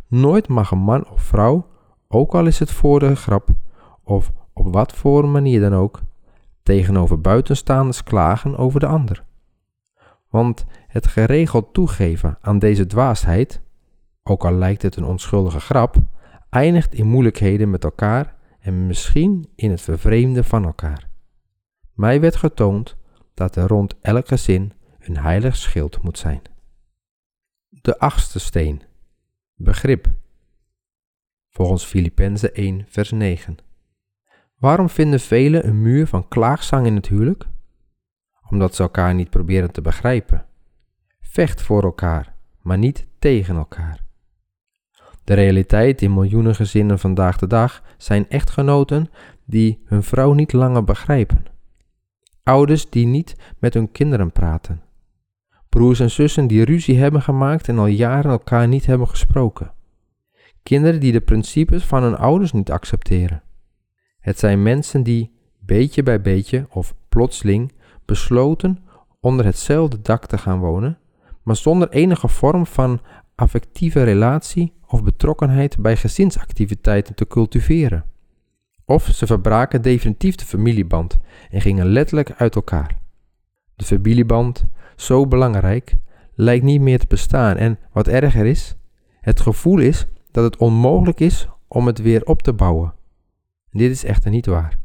Nooit 0.07 0.49
mag 0.49 0.71
een 0.71 0.79
man 0.79 1.09
of 1.09 1.23
vrouw, 1.23 1.67
ook 2.09 2.35
al 2.35 2.47
is 2.47 2.59
het 2.59 2.71
voor 2.71 2.99
de 3.01 3.17
grap 3.17 3.49
of 4.03 4.33
op 4.55 4.73
wat 4.73 4.93
voor 4.93 5.29
manier 5.29 5.61
dan 5.61 5.75
ook, 5.75 6.01
tegenover 6.63 7.21
buitenstaanders 7.21 8.03
klagen 8.03 8.57
over 8.57 8.81
de 8.81 8.87
ander. 8.87 9.25
Want 10.29 10.67
het 10.87 11.07
geregeld 11.07 11.73
toegeven 11.73 12.39
aan 12.41 12.59
deze 12.59 12.87
dwaasheid, 12.87 13.61
ook 14.23 14.45
al 14.45 14.53
lijkt 14.53 14.83
het 14.83 14.97
een 14.97 15.05
onschuldige 15.05 15.61
grap, 15.61 15.97
eindigt 16.51 16.95
in 16.95 17.07
moeilijkheden 17.07 17.71
met 17.71 17.85
elkaar 17.85 18.35
en 18.61 18.87
misschien 18.87 19.49
in 19.55 19.71
het 19.71 19.81
vervreemden 19.81 20.45
van 20.45 20.65
elkaar. 20.65 21.09
Mij 21.93 22.21
werd 22.21 22.37
getoond 22.37 22.97
dat 23.35 23.57
er 23.57 23.67
rond 23.67 23.97
elk 24.01 24.29
gezin 24.29 24.73
een 24.99 25.19
heilig 25.19 25.57
schild 25.57 26.03
moet 26.03 26.19
zijn. 26.19 26.43
De 27.69 27.99
achtste 27.99 28.39
steen. 28.39 28.83
Begrip. 29.55 30.09
Volgens 31.49 31.85
Filippenzen 31.85 32.55
1 32.55 32.85
vers 32.89 33.11
9. 33.11 33.57
Waarom 34.65 34.89
vinden 34.89 35.21
velen 35.21 35.67
een 35.67 35.83
muur 35.83 36.07
van 36.07 36.29
klaagzang 36.29 36.87
in 36.87 36.95
het 36.95 37.09
huwelijk? 37.09 37.47
Omdat 38.51 38.75
ze 38.75 38.83
elkaar 38.83 39.15
niet 39.15 39.31
proberen 39.31 39.73
te 39.73 39.81
begrijpen. 39.81 40.45
Vecht 41.21 41.63
voor 41.63 41.83
elkaar, 41.83 42.35
maar 42.63 42.79
niet 42.79 43.07
tegen 43.19 43.57
elkaar. 43.57 44.05
De 45.25 45.35
realiteit 45.35 46.03
in 46.03 46.15
miljoenen 46.15 46.55
gezinnen 46.55 46.99
vandaag 46.99 47.39
de 47.39 47.47
dag 47.47 47.83
zijn 47.97 48.29
echtgenoten 48.29 49.11
die 49.45 49.83
hun 49.85 50.03
vrouw 50.03 50.33
niet 50.33 50.53
langer 50.53 50.85
begrijpen. 50.85 51.45
Ouders 52.43 52.91
die 52.91 53.07
niet 53.07 53.37
met 53.59 53.75
hun 53.75 53.93
kinderen 53.93 54.33
praten. 54.33 54.83
Broers 55.69 56.01
en 56.01 56.11
zussen 56.11 56.47
die 56.47 56.65
ruzie 56.65 56.99
hebben 56.99 57.23
gemaakt 57.23 57.69
en 57.69 57.79
al 57.79 57.87
jaren 57.87 58.31
elkaar 58.31 58.69
niet 58.69 58.87
hebben 58.87 59.09
gesproken. 59.09 59.73
Kinderen 60.63 61.01
die 61.01 61.13
de 61.13 61.21
principes 61.21 61.85
van 61.85 62.03
hun 62.03 62.17
ouders 62.17 62.53
niet 62.53 62.71
accepteren. 62.71 63.44
Het 64.25 64.39
zijn 64.39 64.63
mensen 64.63 65.03
die, 65.03 65.31
beetje 65.59 66.03
bij 66.03 66.21
beetje 66.21 66.67
of 66.71 66.95
plotseling, 67.09 67.73
besloten 68.05 68.79
onder 69.21 69.45
hetzelfde 69.45 70.03
dak 70.03 70.27
te 70.27 70.39
gaan 70.39 70.59
wonen, 70.59 70.99
maar 71.43 71.57
zonder 71.57 71.89
enige 71.89 72.29
vorm 72.29 72.67
van 72.67 73.01
affectieve 73.35 74.03
relatie 74.03 74.73
of 74.87 75.03
betrokkenheid 75.03 75.77
bij 75.79 75.97
gezinsactiviteiten 75.97 77.15
te 77.15 77.27
cultiveren. 77.27 78.05
Of 78.85 79.05
ze 79.05 79.27
verbraken 79.27 79.83
definitief 79.83 80.35
de 80.35 80.45
familieband 80.45 81.19
en 81.51 81.61
gingen 81.61 81.87
letterlijk 81.87 82.33
uit 82.37 82.55
elkaar. 82.55 82.99
De 83.77 83.85
familieband, 83.85 84.67
zo 84.97 85.27
belangrijk, 85.27 85.95
lijkt 86.35 86.65
niet 86.65 86.81
meer 86.81 86.99
te 86.99 87.07
bestaan 87.09 87.57
en 87.57 87.79
wat 87.93 88.09
erger 88.09 88.47
is, 88.47 88.77
het 89.21 89.41
gevoel 89.41 89.79
is 89.79 90.07
dat 90.31 90.45
het 90.45 90.57
onmogelijk 90.57 91.21
is 91.21 91.49
om 91.69 91.87
het 91.87 91.99
weer 91.99 92.25
op 92.25 92.43
te 92.43 92.53
bouwen. 92.53 92.94
Dit 93.75 93.91
is 93.91 94.05
echter 94.05 94.31
niet 94.31 94.47
waar. 94.47 94.79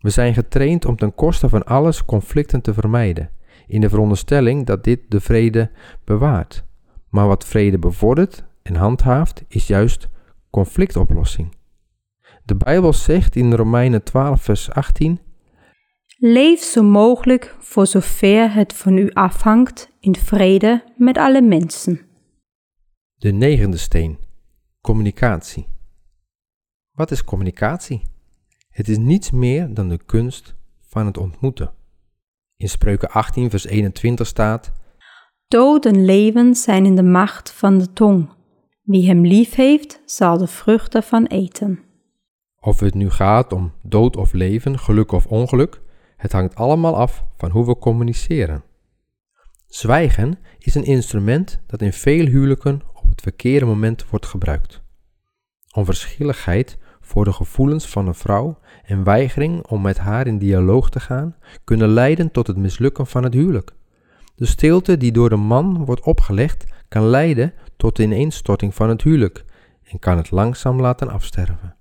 We 0.00 0.10
zijn 0.10 0.34
getraind 0.34 0.84
om 0.84 0.96
ten 0.96 1.14
koste 1.14 1.48
van 1.48 1.64
alles 1.64 2.04
conflicten 2.04 2.60
te 2.60 2.74
vermijden, 2.74 3.30
in 3.66 3.80
de 3.80 3.88
veronderstelling 3.88 4.66
dat 4.66 4.84
dit 4.84 5.00
de 5.08 5.20
vrede 5.20 5.70
bewaart. 6.04 6.64
Maar 7.08 7.26
wat 7.26 7.46
vrede 7.46 7.78
bevordert 7.78 8.44
en 8.62 8.74
handhaaft, 8.74 9.44
is 9.48 9.66
juist 9.66 10.08
conflictoplossing. 10.50 11.54
De 12.44 12.54
Bijbel 12.54 12.92
zegt 12.92 13.36
in 13.36 13.52
Romeinen 13.52 14.02
12, 14.02 14.42
vers 14.42 14.70
18: 14.70 15.20
Leef 16.18 16.60
zo 16.60 16.82
mogelijk, 16.82 17.56
voor 17.58 17.86
zover 17.86 18.54
het 18.54 18.72
van 18.72 18.96
u 18.96 19.10
afhangt, 19.10 19.90
in 20.00 20.16
vrede 20.16 20.84
met 20.96 21.18
alle 21.18 21.42
mensen. 21.42 22.00
De 23.14 23.32
negende 23.32 23.76
steen, 23.76 24.18
Communicatie. 24.80 25.70
Wat 27.02 27.10
is 27.10 27.24
communicatie? 27.24 28.02
Het 28.70 28.88
is 28.88 28.98
niets 28.98 29.30
meer 29.30 29.74
dan 29.74 29.88
de 29.88 29.98
kunst 30.06 30.54
van 30.80 31.06
het 31.06 31.18
ontmoeten. 31.18 31.72
In 32.56 32.68
Spreuken 32.68 33.10
18, 33.10 33.50
vers 33.50 33.64
21 33.64 34.26
staat: 34.26 34.72
Dood 35.48 35.86
en 35.86 36.04
leven 36.04 36.54
zijn 36.54 36.86
in 36.86 36.96
de 36.96 37.02
macht 37.02 37.52
van 37.52 37.78
de 37.78 37.92
tong. 37.92 38.30
Wie 38.82 39.06
hem 39.06 39.26
lief 39.26 39.54
heeft, 39.54 40.00
zal 40.04 40.38
de 40.38 40.46
vruchten 40.46 41.02
van 41.02 41.26
eten. 41.26 41.80
Of 42.60 42.80
het 42.80 42.94
nu 42.94 43.10
gaat 43.10 43.52
om 43.52 43.72
dood 43.82 44.16
of 44.16 44.32
leven, 44.32 44.78
geluk 44.78 45.12
of 45.12 45.26
ongeluk, 45.26 45.80
het 46.16 46.32
hangt 46.32 46.54
allemaal 46.54 46.96
af 46.96 47.24
van 47.36 47.50
hoe 47.50 47.66
we 47.66 47.78
communiceren. 47.78 48.62
Zwijgen 49.66 50.38
is 50.58 50.74
een 50.74 50.84
instrument 50.84 51.60
dat 51.66 51.82
in 51.82 51.92
veel 51.92 52.26
huwelijken 52.26 52.82
op 52.94 53.08
het 53.08 53.20
verkeerde 53.20 53.66
moment 53.66 54.08
wordt 54.08 54.26
gebruikt. 54.26 54.82
Onverschilligheid 55.74 56.78
voor 57.12 57.24
de 57.24 57.32
gevoelens 57.32 57.88
van 57.88 58.06
een 58.06 58.14
vrouw 58.14 58.58
en 58.84 59.04
weigering 59.04 59.66
om 59.66 59.82
met 59.82 59.98
haar 59.98 60.26
in 60.26 60.38
dialoog 60.38 60.90
te 60.90 61.00
gaan 61.00 61.36
kunnen 61.64 61.88
leiden 61.88 62.30
tot 62.30 62.46
het 62.46 62.56
mislukken 62.56 63.06
van 63.06 63.24
het 63.24 63.34
huwelijk. 63.34 63.72
De 64.34 64.46
stilte 64.46 64.96
die 64.96 65.12
door 65.12 65.28
de 65.28 65.36
man 65.36 65.84
wordt 65.84 66.04
opgelegd 66.04 66.64
kan 66.88 67.06
leiden 67.06 67.52
tot 67.76 67.96
de 67.96 68.02
ineenstorting 68.02 68.74
van 68.74 68.88
het 68.88 69.02
huwelijk 69.02 69.44
en 69.82 69.98
kan 69.98 70.16
het 70.16 70.30
langzaam 70.30 70.80
laten 70.80 71.08
afsterven. 71.10 71.76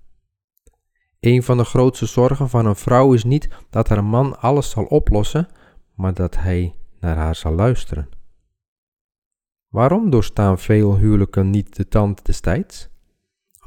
Een 1.20 1.44
van 1.44 1.58
de 1.58 1.64
grootste 1.64 2.06
zorgen 2.06 2.50
van 2.50 2.66
een 2.66 2.76
vrouw 2.76 3.14
is 3.14 3.24
niet 3.24 3.50
dat 3.70 3.88
haar 3.88 4.04
man 4.04 4.40
alles 4.40 4.70
zal 4.70 4.84
oplossen, 4.84 5.48
maar 5.96 6.14
dat 6.14 6.38
hij 6.38 6.76
naar 7.00 7.16
haar 7.16 7.36
zal 7.36 7.54
luisteren. 7.54 8.10
Waarom 9.68 10.10
doorstaan 10.10 10.60
veel 10.60 10.98
huwelijken 10.98 11.50
niet 11.50 11.76
de 11.76 11.88
tand 11.88 12.26
des 12.26 12.40
tijds? 12.40 12.91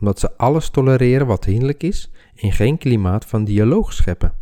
Omdat 0.01 0.19
ze 0.19 0.37
alles 0.37 0.69
tolereren 0.69 1.27
wat 1.27 1.45
hinderlijk 1.45 1.83
is 1.83 2.11
en 2.35 2.53
geen 2.53 2.79
klimaat 2.79 3.27
van 3.27 3.45
dialoog 3.45 3.93
scheppen. 3.93 4.35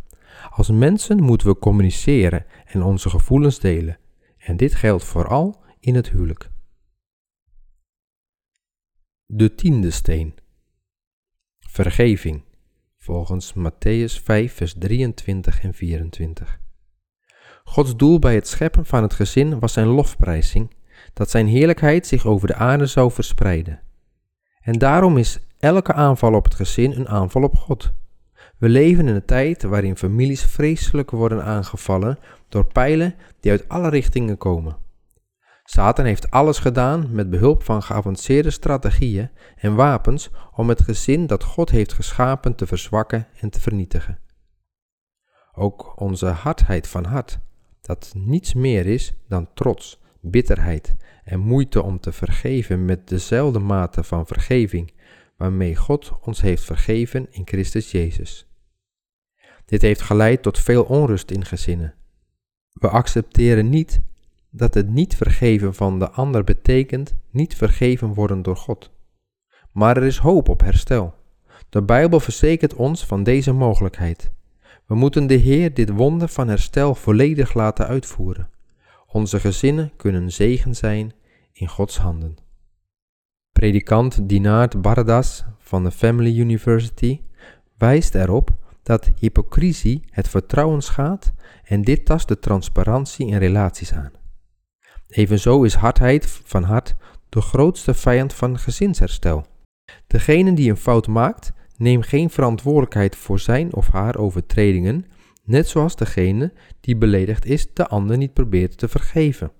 Als 0.49 0.69
mensen 0.69 1.23
moeten 1.23 1.47
we 1.47 1.57
communiceren 1.57 2.45
en 2.65 2.83
onze 2.83 3.09
gevoelens 3.09 3.59
delen. 3.59 3.97
En 4.37 4.57
dit 4.57 4.75
geldt 4.75 5.03
vooral 5.03 5.63
in 5.79 5.95
het 5.95 6.09
huwelijk. 6.09 6.49
De 9.25 9.55
tiende 9.55 9.91
steen. 9.91 10.33
Vergeving, 11.59 12.43
volgens 12.97 13.53
Matthäus 13.53 14.23
5, 14.23 14.53
vers 14.53 14.75
23 14.77 15.61
en 15.63 15.73
24. 15.73 16.59
Gods 17.63 17.95
doel 17.95 18.19
bij 18.19 18.35
het 18.35 18.47
scheppen 18.47 18.85
van 18.85 19.01
het 19.01 19.13
gezin 19.13 19.59
was 19.59 19.73
zijn 19.73 19.87
lofprijzing, 19.87 20.75
dat 21.13 21.29
zijn 21.29 21.47
heerlijkheid 21.47 22.07
zich 22.07 22.25
over 22.25 22.47
de 22.47 22.55
aarde 22.55 22.85
zou 22.85 23.11
verspreiden. 23.11 23.81
En 24.63 24.73
daarom 24.73 25.17
is 25.17 25.39
elke 25.59 25.93
aanval 25.93 26.33
op 26.33 26.43
het 26.43 26.55
gezin 26.55 26.91
een 26.91 27.07
aanval 27.07 27.43
op 27.43 27.55
God. 27.55 27.93
We 28.57 28.69
leven 28.69 29.07
in 29.07 29.15
een 29.15 29.25
tijd 29.25 29.63
waarin 29.63 29.97
families 29.97 30.43
vreselijk 30.45 31.11
worden 31.11 31.43
aangevallen 31.43 32.19
door 32.49 32.65
pijlen 32.65 33.15
die 33.39 33.51
uit 33.51 33.69
alle 33.69 33.89
richtingen 33.89 34.37
komen. 34.37 34.77
Satan 35.63 36.05
heeft 36.05 36.31
alles 36.31 36.59
gedaan 36.59 37.07
met 37.11 37.29
behulp 37.29 37.63
van 37.63 37.83
geavanceerde 37.83 38.51
strategieën 38.51 39.29
en 39.55 39.75
wapens 39.75 40.29
om 40.55 40.69
het 40.69 40.81
gezin 40.81 41.27
dat 41.27 41.43
God 41.43 41.69
heeft 41.69 41.93
geschapen 41.93 42.55
te 42.55 42.67
verzwakken 42.67 43.27
en 43.39 43.49
te 43.49 43.61
vernietigen. 43.61 44.19
Ook 45.53 46.01
onze 46.01 46.25
hardheid 46.25 46.87
van 46.87 47.05
hart, 47.05 47.39
dat 47.81 48.13
niets 48.15 48.53
meer 48.53 48.85
is 48.85 49.13
dan 49.27 49.47
trots, 49.53 50.01
bitterheid 50.21 50.95
en 51.23 51.39
moeite 51.39 51.83
om 51.83 51.99
te 51.99 52.11
vergeven 52.11 52.85
met 52.85 53.07
dezelfde 53.07 53.59
mate 53.59 54.03
van 54.03 54.27
vergeving 54.27 54.93
waarmee 55.37 55.75
God 55.75 56.13
ons 56.21 56.41
heeft 56.41 56.63
vergeven 56.63 57.27
in 57.29 57.41
Christus 57.45 57.91
Jezus. 57.91 58.47
Dit 59.65 59.81
heeft 59.81 60.01
geleid 60.01 60.41
tot 60.41 60.59
veel 60.59 60.83
onrust 60.83 61.31
in 61.31 61.45
gezinnen. 61.45 61.93
We 62.73 62.87
accepteren 62.87 63.69
niet 63.69 64.01
dat 64.49 64.73
het 64.73 64.89
niet 64.89 65.15
vergeven 65.15 65.73
van 65.73 65.99
de 65.99 66.09
ander 66.09 66.43
betekent 66.43 67.15
niet 67.29 67.55
vergeven 67.55 68.13
worden 68.13 68.41
door 68.41 68.57
God. 68.57 68.91
Maar 69.71 69.97
er 69.97 70.03
is 70.03 70.17
hoop 70.17 70.49
op 70.49 70.61
herstel. 70.61 71.13
De 71.69 71.81
Bijbel 71.81 72.19
verzekert 72.19 72.73
ons 72.73 73.05
van 73.05 73.23
deze 73.23 73.51
mogelijkheid. 73.51 74.31
We 74.85 74.95
moeten 74.95 75.27
de 75.27 75.33
Heer 75.33 75.73
dit 75.73 75.89
wonder 75.89 76.27
van 76.27 76.47
herstel 76.47 76.95
volledig 76.95 77.53
laten 77.53 77.87
uitvoeren. 77.87 78.49
Onze 79.13 79.39
gezinnen 79.39 79.91
kunnen 79.95 80.31
zegen 80.31 80.75
zijn 80.75 81.13
in 81.51 81.67
Gods 81.67 81.97
handen. 81.97 82.35
Predikant 83.51 84.29
Dinard 84.29 84.81
Baradas 84.81 85.43
van 85.57 85.83
de 85.83 85.91
Family 85.91 86.39
University 86.39 87.21
wijst 87.77 88.15
erop 88.15 88.49
dat 88.83 89.11
hypocrisie 89.19 90.03
het 90.09 90.29
vertrouwen 90.29 90.81
schaadt 90.81 91.31
en 91.63 91.81
dit 91.81 92.05
tast 92.05 92.27
de 92.27 92.39
transparantie 92.39 93.27
in 93.27 93.37
relaties 93.37 93.93
aan. 93.93 94.11
Evenzo 95.07 95.63
is 95.63 95.73
hardheid 95.73 96.25
van 96.25 96.63
hart 96.63 96.95
de 97.29 97.41
grootste 97.41 97.93
vijand 97.93 98.33
van 98.33 98.59
gezinsherstel. 98.59 99.45
Degene 100.07 100.53
die 100.53 100.69
een 100.69 100.77
fout 100.77 101.07
maakt, 101.07 101.53
neemt 101.77 102.07
geen 102.07 102.29
verantwoordelijkheid 102.29 103.15
voor 103.15 103.39
zijn 103.39 103.73
of 103.73 103.87
haar 103.87 104.17
overtredingen, 104.17 105.05
net 105.43 105.67
zoals 105.67 105.95
degene 105.95 106.53
die 106.79 106.95
beledigd 106.95 107.45
is 107.45 107.73
de 107.73 107.87
ander 107.87 108.17
niet 108.17 108.33
probeert 108.33 108.77
te 108.77 108.87
vergeven. 108.87 109.51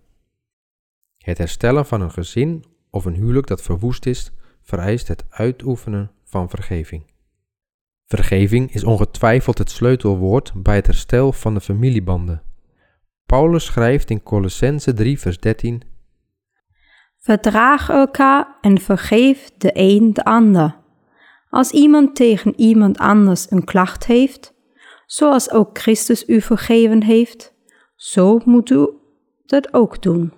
Het 1.17 1.37
herstellen 1.37 1.85
van 1.85 2.01
een 2.01 2.11
gezin 2.11 2.63
of 2.89 3.05
een 3.05 3.15
huwelijk 3.15 3.47
dat 3.47 3.61
verwoest 3.61 4.05
is, 4.05 4.31
vereist 4.61 5.07
het 5.07 5.25
uitoefenen 5.29 6.11
van 6.23 6.49
vergeving. 6.49 7.11
Vergeving 8.05 8.73
is 8.73 8.83
ongetwijfeld 8.83 9.57
het 9.57 9.69
sleutelwoord 9.69 10.51
bij 10.55 10.75
het 10.75 10.85
herstel 10.85 11.31
van 11.31 11.53
de 11.53 11.61
familiebanden. 11.61 12.41
Paulus 13.25 13.65
schrijft 13.65 14.09
in 14.09 14.23
Colossense 14.23 14.93
3, 14.93 15.19
vers 15.19 15.39
13: 15.39 15.81
Verdraag 17.17 17.89
elkaar 17.89 18.57
en 18.61 18.79
vergeef 18.79 19.49
de 19.57 19.71
een 19.73 20.13
de 20.13 20.23
ander. 20.23 20.77
Als 21.49 21.71
iemand 21.71 22.15
tegen 22.15 22.59
iemand 22.59 22.97
anders 22.97 23.51
een 23.51 23.63
klacht 23.63 24.05
heeft, 24.05 24.52
zoals 25.13 25.51
ook 25.51 25.79
Christus 25.79 26.27
u 26.27 26.41
vergeven 26.41 27.03
heeft, 27.03 27.53
zo 27.95 28.41
moet 28.45 28.69
u 28.69 28.89
dat 29.45 29.73
ook 29.73 30.01
doen. 30.01 30.33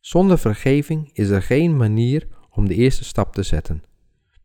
Zonder 0.00 0.38
vergeving 0.38 1.10
is 1.12 1.28
er 1.28 1.42
geen 1.42 1.76
manier 1.76 2.28
om 2.50 2.68
de 2.68 2.74
eerste 2.74 3.04
stap 3.04 3.34
te 3.34 3.42
zetten. 3.42 3.82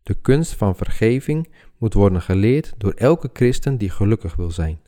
De 0.04 0.14
kunst 0.14 0.54
van 0.54 0.76
vergeving 0.76 1.54
moet 1.78 1.94
worden 1.94 2.22
geleerd 2.22 2.74
door 2.78 2.94
elke 2.94 3.30
christen 3.34 3.78
die 3.78 3.90
gelukkig 3.90 4.36
wil 4.36 4.52
zijn. 4.52 4.82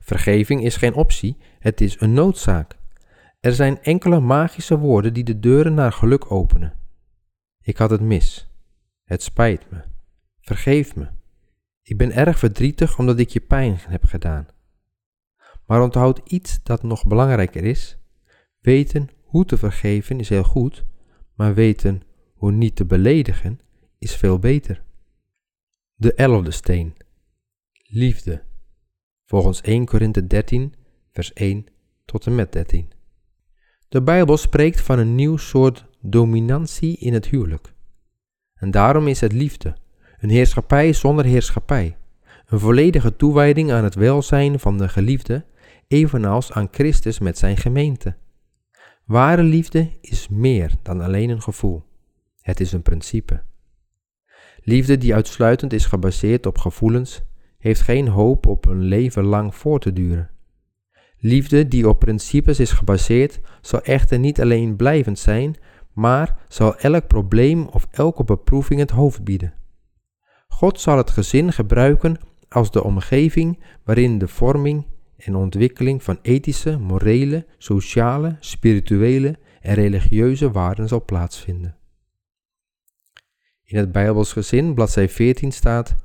Vergeving 0.00 0.64
is 0.64 0.76
geen 0.76 0.94
optie, 0.94 1.36
het 1.58 1.80
is 1.80 2.00
een 2.00 2.12
noodzaak. 2.12 2.78
Er 3.40 3.52
zijn 3.52 3.82
enkele 3.82 4.20
magische 4.20 4.78
woorden 4.78 5.12
die 5.12 5.24
de 5.24 5.38
deuren 5.38 5.74
naar 5.74 5.92
geluk 5.92 6.30
openen. 6.30 6.78
Ik 7.62 7.76
had 7.76 7.90
het 7.90 8.00
mis. 8.00 8.48
Het 9.04 9.22
spijt 9.22 9.70
me. 9.70 9.82
Vergeef 10.40 10.96
me. 10.96 11.18
Ik 11.82 11.96
ben 11.96 12.12
erg 12.12 12.38
verdrietig 12.38 12.98
omdat 12.98 13.18
ik 13.18 13.28
je 13.28 13.40
pijn 13.40 13.76
heb 13.78 14.04
gedaan. 14.04 14.46
Maar 15.66 15.82
onthoud 15.82 16.20
iets 16.24 16.62
dat 16.62 16.82
nog 16.82 17.06
belangrijker 17.06 17.64
is. 17.64 17.98
Weten 18.60 19.08
hoe 19.22 19.44
te 19.44 19.56
vergeven 19.56 20.20
is 20.20 20.28
heel 20.28 20.44
goed, 20.44 20.84
maar 21.34 21.54
weten 21.54 22.02
hoe 22.34 22.52
niet 22.52 22.76
te 22.76 22.84
beledigen 22.84 23.60
is 23.98 24.16
veel 24.16 24.38
beter. 24.38 24.82
De 25.94 26.14
elfde 26.14 26.50
steen. 26.50 26.96
Liefde. 27.82 28.42
Volgens 29.24 29.60
1 29.60 29.84
Korinthe 29.84 30.26
13, 30.26 30.74
vers 31.12 31.32
1 31.32 31.66
tot 32.04 32.26
en 32.26 32.34
met 32.34 32.52
13. 32.52 32.90
De 33.88 34.02
Bijbel 34.02 34.36
spreekt 34.36 34.80
van 34.80 34.98
een 34.98 35.14
nieuw 35.14 35.36
soort 35.36 35.86
dominantie 36.00 36.96
in 36.96 37.12
het 37.12 37.26
huwelijk. 37.26 37.74
En 38.54 38.70
daarom 38.70 39.06
is 39.08 39.20
het 39.20 39.32
liefde, 39.32 39.76
een 40.20 40.30
heerschappij 40.30 40.92
zonder 40.92 41.24
heerschappij, 41.24 41.96
een 42.46 42.58
volledige 42.58 43.16
toewijding 43.16 43.72
aan 43.72 43.84
het 43.84 43.94
welzijn 43.94 44.58
van 44.58 44.78
de 44.78 44.88
geliefde, 44.88 45.44
evenals 45.88 46.52
aan 46.52 46.68
Christus 46.70 47.18
met 47.18 47.38
zijn 47.38 47.56
gemeente. 47.56 48.14
Ware 49.04 49.42
liefde 49.42 49.90
is 50.00 50.28
meer 50.28 50.72
dan 50.82 51.00
alleen 51.00 51.30
een 51.30 51.42
gevoel. 51.42 51.82
Het 52.40 52.60
is 52.60 52.72
een 52.72 52.82
principe. 52.82 53.42
Liefde 54.62 54.98
die 54.98 55.14
uitsluitend 55.14 55.72
is 55.72 55.86
gebaseerd 55.86 56.46
op 56.46 56.58
gevoelens, 56.58 57.22
heeft 57.58 57.80
geen 57.80 58.08
hoop 58.08 58.46
op 58.46 58.66
een 58.66 58.82
leven 58.82 59.24
lang 59.24 59.54
voor 59.54 59.80
te 59.80 59.92
duren. 59.92 60.30
Liefde 61.18 61.68
die 61.68 61.88
op 61.88 61.98
principes 61.98 62.60
is 62.60 62.72
gebaseerd, 62.72 63.40
zal 63.60 63.82
echter 63.82 64.18
niet 64.18 64.40
alleen 64.40 64.76
blijvend 64.76 65.18
zijn, 65.18 65.56
maar 65.92 66.38
zal 66.48 66.76
elk 66.78 67.06
probleem 67.06 67.66
of 67.66 67.86
elke 67.90 68.24
beproeving 68.24 68.80
het 68.80 68.90
hoofd 68.90 69.24
bieden. 69.24 69.59
God 70.50 70.80
zal 70.80 70.96
het 70.96 71.10
gezin 71.10 71.52
gebruiken 71.52 72.16
als 72.48 72.70
de 72.70 72.84
omgeving 72.84 73.58
waarin 73.84 74.18
de 74.18 74.28
vorming 74.28 74.86
en 75.16 75.34
ontwikkeling 75.34 76.02
van 76.02 76.18
ethische, 76.22 76.78
morele, 76.78 77.46
sociale, 77.58 78.36
spirituele 78.40 79.38
en 79.60 79.74
religieuze 79.74 80.50
waarden 80.50 80.88
zal 80.88 81.04
plaatsvinden. 81.04 81.76
In 83.64 83.78
het 83.78 83.92
Bijbels 83.92 84.32
gezin, 84.32 84.74
bladzij 84.74 85.08
14 85.08 85.52
staat: 85.52 85.96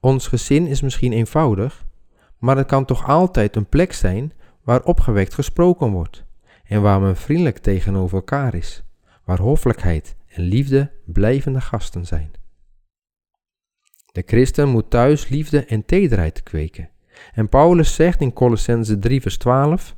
Ons 0.00 0.26
gezin 0.26 0.66
is 0.66 0.80
misschien 0.80 1.12
eenvoudig, 1.12 1.84
maar 2.38 2.56
het 2.56 2.66
kan 2.66 2.84
toch 2.84 3.08
altijd 3.08 3.56
een 3.56 3.68
plek 3.68 3.92
zijn 3.92 4.32
waar 4.62 4.82
opgewekt 4.82 5.34
gesproken 5.34 5.90
wordt 5.90 6.24
en 6.64 6.82
waar 6.82 7.00
men 7.00 7.16
vriendelijk 7.16 7.58
tegenover 7.58 8.16
elkaar 8.16 8.54
is, 8.54 8.82
waar 9.24 9.38
hoffelijkheid 9.38 10.16
en 10.28 10.42
liefde 10.42 10.90
blijvende 11.04 11.60
gasten 11.60 12.06
zijn. 12.06 12.30
De 14.12 14.22
christen 14.26 14.68
moet 14.68 14.90
thuis 14.90 15.28
liefde 15.28 15.64
en 15.64 15.84
tederheid 15.84 16.42
kweken. 16.42 16.88
En 17.34 17.48
Paulus 17.48 17.94
zegt 17.94 18.20
in 18.20 18.32
Colossense 18.32 18.98
3 18.98 19.20
vers 19.20 19.36
12: 19.36 19.96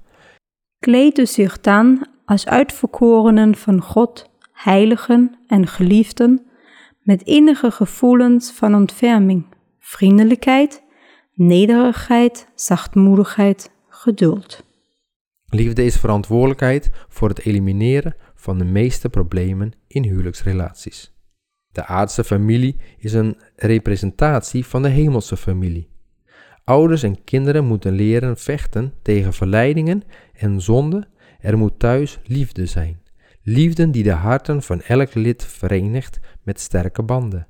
Kleed 0.78 1.18
u 1.18 1.26
zich 1.26 1.60
dan 1.60 2.06
als 2.24 2.46
uitverkorenen 2.46 3.54
van 3.54 3.82
God, 3.82 4.30
heiligen 4.52 5.38
en 5.46 5.66
geliefden, 5.66 6.46
met 7.02 7.22
innige 7.22 7.70
gevoelens 7.70 8.50
van 8.52 8.74
ontferming, 8.74 9.46
vriendelijkheid, 9.78 10.82
nederigheid, 11.34 12.48
zachtmoedigheid, 12.54 13.70
geduld. 13.88 14.64
Liefde 15.46 15.84
is 15.84 15.96
verantwoordelijkheid 15.96 16.90
voor 17.08 17.28
het 17.28 17.44
elimineren 17.44 18.16
van 18.34 18.58
de 18.58 18.64
meeste 18.64 19.08
problemen 19.08 19.72
in 19.86 20.04
huwelijksrelaties. 20.04 21.13
De 21.74 21.84
aardse 21.84 22.24
familie 22.24 22.76
is 22.98 23.12
een 23.12 23.36
representatie 23.56 24.66
van 24.66 24.82
de 24.82 24.88
hemelse 24.88 25.36
familie. 25.36 25.88
Ouders 26.64 27.02
en 27.02 27.24
kinderen 27.24 27.64
moeten 27.64 27.92
leren 27.92 28.36
vechten 28.36 28.94
tegen 29.02 29.32
verleidingen 29.32 30.02
en 30.32 30.60
zonde. 30.60 31.08
Er 31.40 31.58
moet 31.58 31.78
thuis 31.78 32.18
liefde 32.24 32.66
zijn. 32.66 33.02
Liefde 33.42 33.90
die 33.90 34.02
de 34.02 34.12
harten 34.12 34.62
van 34.62 34.82
elk 34.82 35.14
lid 35.14 35.44
verenigt 35.44 36.20
met 36.42 36.60
sterke 36.60 37.02
banden. 37.02 37.46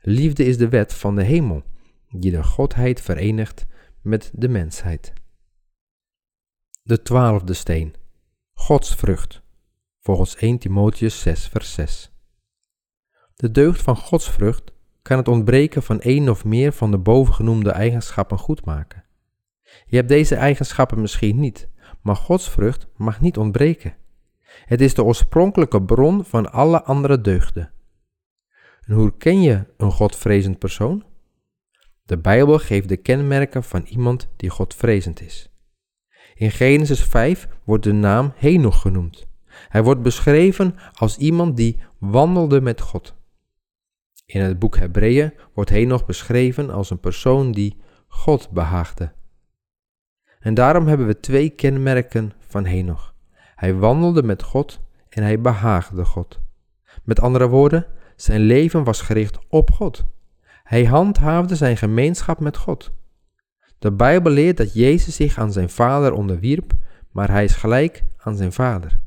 Liefde 0.00 0.44
is 0.44 0.56
de 0.56 0.68
wet 0.68 0.94
van 0.94 1.16
de 1.16 1.22
hemel, 1.22 1.62
die 2.10 2.30
de 2.30 2.42
Godheid 2.42 3.00
verenigt 3.00 3.66
met 4.02 4.30
de 4.34 4.48
mensheid. 4.48 5.12
De 6.82 7.02
twaalfde 7.02 7.52
steen. 7.52 7.94
Godsvrucht. 8.52 9.42
Volgens 10.00 10.36
1 10.36 10.58
Timotheus 10.58 11.20
6 11.20 11.48
vers 11.48 11.74
6. 11.74 12.11
De 13.42 13.50
deugd 13.50 13.82
van 13.82 13.96
godsvrucht 13.96 14.72
kan 15.02 15.16
het 15.16 15.28
ontbreken 15.28 15.82
van 15.82 16.00
één 16.00 16.28
of 16.28 16.44
meer 16.44 16.72
van 16.72 16.90
de 16.90 16.98
bovengenoemde 16.98 17.70
eigenschappen 17.70 18.38
goedmaken. 18.38 19.04
Je 19.86 19.96
hebt 19.96 20.08
deze 20.08 20.34
eigenschappen 20.34 21.00
misschien 21.00 21.40
niet, 21.40 21.68
maar 22.02 22.16
godsvrucht 22.16 22.86
mag 22.96 23.20
niet 23.20 23.36
ontbreken. 23.36 23.94
Het 24.64 24.80
is 24.80 24.94
de 24.94 25.04
oorspronkelijke 25.04 25.82
bron 25.82 26.24
van 26.24 26.52
alle 26.52 26.82
andere 26.82 27.20
deugden. 27.20 27.72
En 28.80 28.94
hoe 28.94 29.16
ken 29.16 29.42
je 29.42 29.64
een 29.76 29.92
godvrezend 29.92 30.58
persoon? 30.58 31.04
De 32.04 32.18
Bijbel 32.18 32.58
geeft 32.58 32.88
de 32.88 32.96
kenmerken 32.96 33.64
van 33.64 33.82
iemand 33.84 34.28
die 34.36 34.50
godvrezend 34.50 35.20
is. 35.20 35.50
In 36.34 36.50
Genesis 36.50 37.04
5 37.04 37.48
wordt 37.64 37.84
de 37.84 37.92
naam 37.92 38.32
Henoch 38.36 38.80
genoemd. 38.80 39.26
Hij 39.68 39.82
wordt 39.82 40.02
beschreven 40.02 40.74
als 40.92 41.16
iemand 41.16 41.56
die 41.56 41.80
wandelde 41.98 42.60
met 42.60 42.80
God. 42.80 43.20
In 44.32 44.40
het 44.40 44.58
boek 44.58 44.76
Hebreeën 44.76 45.32
wordt 45.54 45.70
Henoch 45.70 46.06
beschreven 46.06 46.70
als 46.70 46.90
een 46.90 47.00
persoon 47.00 47.52
die 47.52 47.76
God 48.08 48.50
behaagde. 48.50 49.12
En 50.40 50.54
daarom 50.54 50.86
hebben 50.86 51.06
we 51.06 51.20
twee 51.20 51.50
kenmerken 51.50 52.32
van 52.38 52.64
Henoch. 52.64 53.14
Hij 53.54 53.74
wandelde 53.74 54.22
met 54.22 54.42
God 54.42 54.80
en 55.08 55.22
hij 55.22 55.40
behaagde 55.40 56.04
God. 56.04 56.40
Met 57.04 57.20
andere 57.20 57.48
woorden, 57.48 57.86
zijn 58.16 58.40
leven 58.40 58.84
was 58.84 59.00
gericht 59.00 59.38
op 59.48 59.70
God. 59.70 60.04
Hij 60.62 60.84
handhaafde 60.84 61.56
zijn 61.56 61.76
gemeenschap 61.76 62.40
met 62.40 62.56
God. 62.56 62.90
De 63.78 63.92
Bijbel 63.92 64.32
leert 64.32 64.56
dat 64.56 64.74
Jezus 64.74 65.16
zich 65.16 65.38
aan 65.38 65.52
zijn 65.52 65.70
Vader 65.70 66.12
onderwierp, 66.12 66.72
maar 67.10 67.30
hij 67.30 67.44
is 67.44 67.54
gelijk 67.54 68.04
aan 68.18 68.36
zijn 68.36 68.52
Vader. 68.52 68.98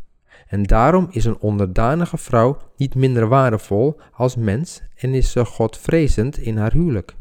En 0.45 0.63
daarom 0.63 1.07
is 1.11 1.25
een 1.25 1.39
onderdanige 1.39 2.17
vrouw 2.17 2.57
niet 2.77 2.95
minder 2.95 3.27
waardevol 3.27 3.99
als 4.11 4.35
mens 4.35 4.81
en 4.95 5.13
is 5.13 5.31
ze 5.31 5.45
godvrezend 5.45 6.37
in 6.37 6.57
haar 6.57 6.71
huwelijk. 6.71 7.15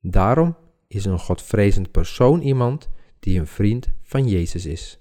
Daarom 0.00 0.56
is 0.86 1.04
een 1.04 1.18
godvrezend 1.18 1.90
persoon 1.90 2.40
iemand 2.40 2.88
die 3.18 3.38
een 3.38 3.46
vriend 3.46 3.88
van 4.02 4.28
Jezus 4.28 4.66
is. 4.66 5.00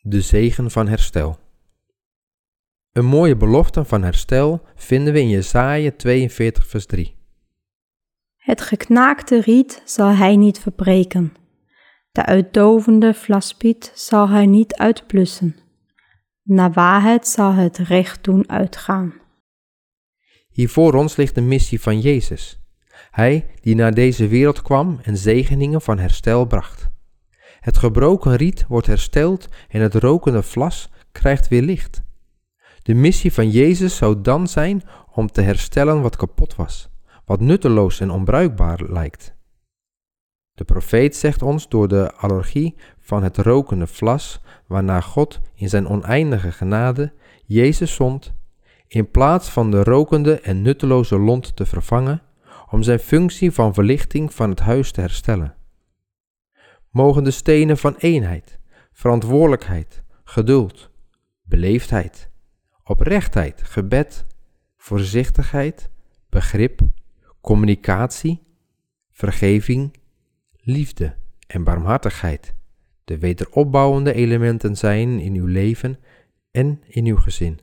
De 0.00 0.20
zegen 0.20 0.70
van 0.70 0.88
herstel. 0.88 1.38
Een 2.92 3.04
mooie 3.04 3.36
belofte 3.36 3.84
van 3.84 4.02
herstel 4.02 4.62
vinden 4.74 5.12
we 5.12 5.20
in 5.20 5.28
Jesaja 5.28 5.90
42 5.96 6.66
vers 6.66 6.86
3. 6.86 7.16
Het 8.36 8.60
geknaakte 8.60 9.40
riet 9.40 9.82
zal 9.84 10.10
hij 10.10 10.36
niet 10.36 10.58
verbreken 10.58 11.32
de 12.16 12.24
uitdovende 12.24 13.14
vlaspiet 13.14 13.92
zal 13.94 14.28
hij 14.28 14.46
niet 14.46 14.74
uitblussen. 14.74 15.56
Naar 16.42 16.72
waarheid 16.72 17.26
zal 17.26 17.52
het 17.52 17.78
recht 17.78 18.24
doen 18.24 18.50
uitgaan. 18.50 19.14
Hier 20.48 20.68
voor 20.68 20.94
ons 20.94 21.16
ligt 21.16 21.34
de 21.34 21.40
missie 21.40 21.80
van 21.80 22.00
Jezus. 22.00 22.60
Hij 23.10 23.46
die 23.60 23.74
naar 23.74 23.94
deze 23.94 24.28
wereld 24.28 24.62
kwam 24.62 24.98
en 25.02 25.16
zegeningen 25.16 25.80
van 25.80 25.98
herstel 25.98 26.44
bracht. 26.44 26.88
Het 27.60 27.76
gebroken 27.76 28.36
riet 28.36 28.64
wordt 28.68 28.86
hersteld 28.86 29.48
en 29.68 29.80
het 29.80 29.94
rokende 29.94 30.42
vlas 30.42 30.90
krijgt 31.12 31.48
weer 31.48 31.62
licht. 31.62 32.02
De 32.82 32.94
missie 32.94 33.32
van 33.32 33.50
Jezus 33.50 33.96
zou 33.96 34.20
dan 34.20 34.46
zijn 34.48 34.82
om 35.12 35.26
te 35.26 35.40
herstellen 35.40 36.02
wat 36.02 36.16
kapot 36.16 36.56
was, 36.56 36.88
wat 37.24 37.40
nutteloos 37.40 38.00
en 38.00 38.10
onbruikbaar 38.10 38.82
lijkt. 38.88 39.35
De 40.56 40.64
profeet 40.64 41.16
zegt 41.16 41.42
ons 41.42 41.68
door 41.68 41.88
de 41.88 42.12
allergie 42.12 42.74
van 43.00 43.22
het 43.22 43.36
rokende 43.36 43.86
vlas, 43.86 44.40
waarna 44.66 45.00
God 45.00 45.40
in 45.54 45.68
zijn 45.68 45.88
oneindige 45.88 46.52
genade 46.52 47.12
Jezus 47.44 47.94
zond, 47.94 48.34
in 48.88 49.10
plaats 49.10 49.48
van 49.48 49.70
de 49.70 49.82
rokende 49.82 50.40
en 50.40 50.62
nutteloze 50.62 51.18
lont 51.18 51.56
te 51.56 51.66
vervangen, 51.66 52.22
om 52.70 52.82
zijn 52.82 52.98
functie 52.98 53.52
van 53.52 53.74
verlichting 53.74 54.34
van 54.34 54.50
het 54.50 54.60
huis 54.60 54.92
te 54.92 55.00
herstellen. 55.00 55.54
Mogen 56.90 57.24
de 57.24 57.30
stenen 57.30 57.78
van 57.78 57.94
eenheid, 57.98 58.58
verantwoordelijkheid, 58.92 60.02
geduld, 60.24 60.90
beleefdheid, 61.42 62.30
oprechtheid, 62.84 63.62
gebed, 63.62 64.26
voorzichtigheid, 64.76 65.90
begrip, 66.28 66.80
communicatie, 67.40 68.42
vergeving, 69.12 70.04
liefde 70.66 71.14
en 71.46 71.64
barmhartigheid 71.64 72.54
de 73.04 73.18
wederopbouwende 73.18 74.12
elementen 74.12 74.76
zijn 74.76 75.20
in 75.20 75.34
uw 75.34 75.46
leven 75.46 75.98
en 76.50 76.82
in 76.86 77.06
uw 77.06 77.16
gezin. 77.16 77.60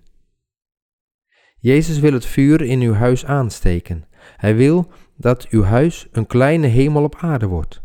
Jezus 1.60 2.00
wil 2.00 2.13
het 2.13 2.26
vuur 2.26 2.62
in 2.62 2.82
uw 2.82 2.94
huis 2.94 3.26
aansteken. 3.26 4.06
Hij 4.38 4.56
wil 4.56 4.92
dat 5.18 5.48
uw 5.48 5.63
huis 5.63 6.08
een 6.12 6.28
kleine 6.28 6.68
hemel 6.68 7.04
op 7.04 7.16
aarde 7.16 7.46
wordt. 7.46 7.82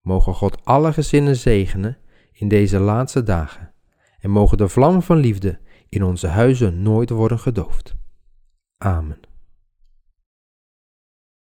Mogen 0.00 0.34
God 0.34 0.64
alle 0.64 0.92
gezinnen 0.92 1.36
zegenen 1.36 1.98
in 2.32 2.48
deze 2.48 2.78
laatste 2.78 3.22
dagen 3.22 3.74
en 4.18 4.30
mogen 4.30 4.56
de 4.56 4.68
vlammen 4.68 5.02
van 5.02 5.16
liefde 5.16 5.58
in 5.88 6.02
onze 6.02 6.26
huizen 6.26 6.82
nooit 6.82 7.10
worden 7.10 7.38
gedoofd. 7.38 7.96
Amen. 8.78 9.29